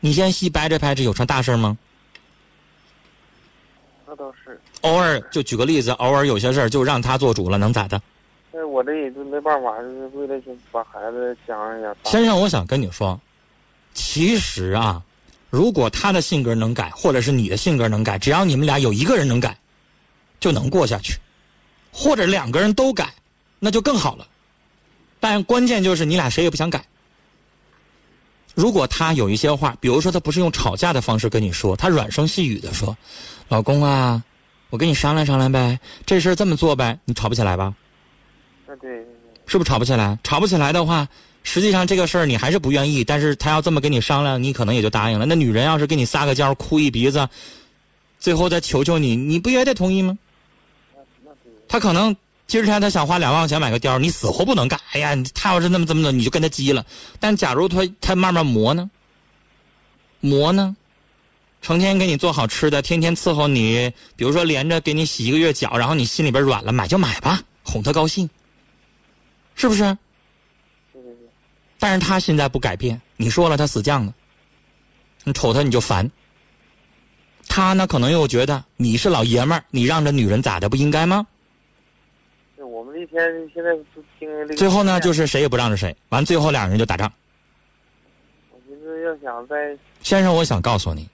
[0.00, 1.76] 你先细掰扯掰扯，有啥大事儿吗？
[4.06, 8.00] 那倒是，偶尔就举个例子，偶尔有些事儿就让他做主了，能咋的？
[8.52, 10.40] 那我这也就没办法，就是为了
[10.70, 11.94] 把孩子讲一下。
[12.04, 13.18] 先生，我想跟你说，
[13.94, 15.02] 其实啊，
[15.54, 19.56] 如果他的性格能改，或者是你的性格能改，只要你们俩有一个人能改，
[20.40, 21.12] 就能过下去；
[21.92, 23.14] 或者两个人都改，
[23.60, 24.26] 那就更好了。
[25.20, 26.84] 但关键就是你俩谁也不想改。
[28.56, 32.96] 如果他有一些话，比如说他不是用吵架的方式跟你说，他软声细语的说
[33.48, 34.20] ：“老公啊，
[34.70, 37.72] 我跟你商量商量呗，这事儿这么做呗。”你吵不起来吧？
[38.66, 38.90] 那对，
[39.46, 40.18] 是不是吵不起来？
[40.24, 41.06] 吵不起来的话，
[41.44, 45.24] 实际上这个事儿你还是不愿意，但是他要这么跟你商量，你可能也就答应了。
[45.26, 47.28] 那女人要是给你撒个娇，哭一鼻子，
[48.18, 50.18] 最后再求求你，你不也得同意吗？
[51.68, 52.16] 他可能
[52.46, 54.80] 今天他想花两万块钱买个貂，你死活不能干。
[54.92, 56.84] 哎呀，他要是那么这么的，你就跟他急了。
[57.20, 58.90] 但假如他他慢慢磨呢，
[60.20, 60.74] 磨呢，
[61.60, 68.28] 成天给你做好吃的，天天伺候你，比如说连着给你洗一个月脚，然后你心里边软了，买就买吧，哄他高兴，
[69.54, 69.96] 是不是？
[71.84, 74.14] 但是他现在不改变，你说了他死犟了，
[75.22, 76.10] 你瞅他你就烦。
[77.46, 81.26] 他呢，可能又觉得你是老爷们儿，你让着女人咋的不应该吗？
[82.56, 83.22] 对我们这一天
[83.52, 84.56] 现在都经历这个。
[84.56, 87.12] 最后呢，就是谁也不让着谁，完最后两人就打仗。
[88.50, 91.06] 我寻思要想在先生，我想告诉你，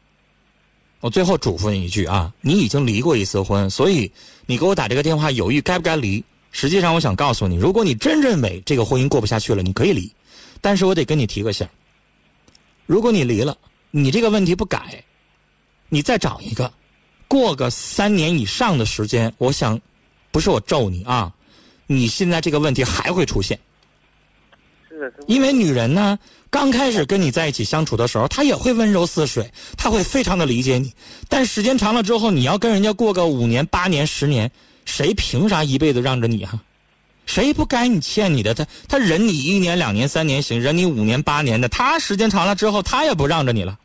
[1.00, 4.08] 我最后嘱咐你一句啊，你已经离过一次婚，所以
[4.46, 6.24] 你给我打这个电话犹豫该不该离。
[6.52, 10.12] 实际上，我想告诉你，如果你真认为这个婚姻过不下去了，你可以离，
[10.60, 11.70] 但是我得跟你提个醒儿
[12.86, 13.56] 如果你离了，
[13.90, 15.04] 你这个问题不改，
[15.88, 16.72] 你再找一个，
[17.28, 19.80] 过个三年以上的时间，我想，
[20.30, 21.32] 不是我咒你啊，
[21.86, 23.58] 你现在这个问题还会出现。
[25.26, 26.18] 因为女人呢，
[26.50, 30.92] 刚开始跟你在一起相处的时候，她也会温柔似水，她会非常的理解你。
[31.28, 34.50] 但时间长了之后，你要跟人家过个五年、八年、十年，
[34.84, 36.60] 谁凭啥一辈子让着你哈、
[37.30, 38.52] 谁不该你欠你的？
[38.52, 43.78] 他他忍你一年、两年、三年行，忍你五年、八年的，他时间长了之后，他也不让着你了。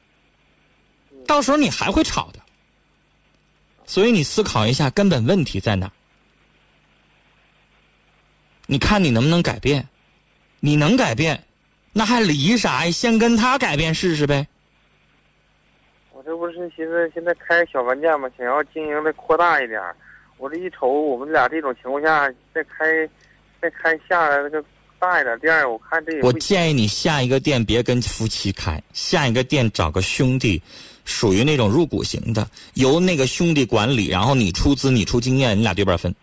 [1.28, 2.40] 到时候你还会吵的。
[3.86, 5.92] 所以你思考一下，根本问题在哪？
[8.66, 9.88] 你看你能不能改变？
[10.60, 11.44] 你能改变，
[11.94, 12.90] 那还离啥呀？
[12.90, 14.48] 先跟他改变试试呗。
[16.12, 19.80] 我这不是寻思现在开小饭店嘛，想要经营的扩大一点。
[20.38, 23.08] 我这一瞅，我们俩这种情况下，再开，
[23.66, 24.64] 再开下来那个
[25.00, 30.62] 大一点店，我看这也我建议你下一个店别跟夫妻开，下一个店找个兄弟，
[31.04, 36.14] 属于那种入股型的，由那个兄弟管理，然后你出资，你出经验，你俩对半分。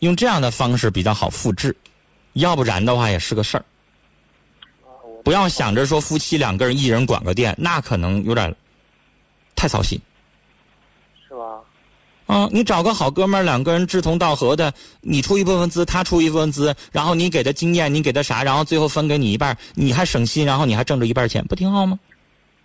[0.00, 1.74] 用这样的方式比较好复制，
[2.34, 3.64] 要不然的话也是个事儿。
[5.24, 8.54] 不要想着说夫妻两个人一人管个店，那可能有点
[9.54, 9.98] 太操心。
[12.26, 21.98] 啊，你找个好哥们儿，两个人志同道合的，你出一部分资，他出一部分资，然后你给他经验，你给他啥，然后最后分给你一半，你还省心，然后你还挣着一半钱，不挺好吗？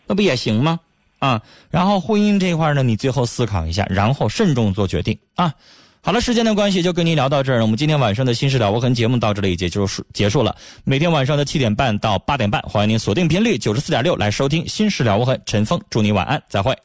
[0.08, 0.80] 那不也行吗？
[1.20, 1.40] 啊，
[1.70, 5.54] 然后婚姻这一块呢，你最后思考一下，然后慎重做决定啊。
[6.04, 7.62] 好了，时间的关系就跟您聊到这儿。
[7.62, 10.56] 我们今天晚上的《新事了无痕》节目到这里也就结束了。
[10.84, 15.38] 每天晚上的七点半到八点半，欢迎您锁定频率九十四点六来收听《新事了无痕》。
[15.46, 16.76] 陈峰，祝你晚安，再会。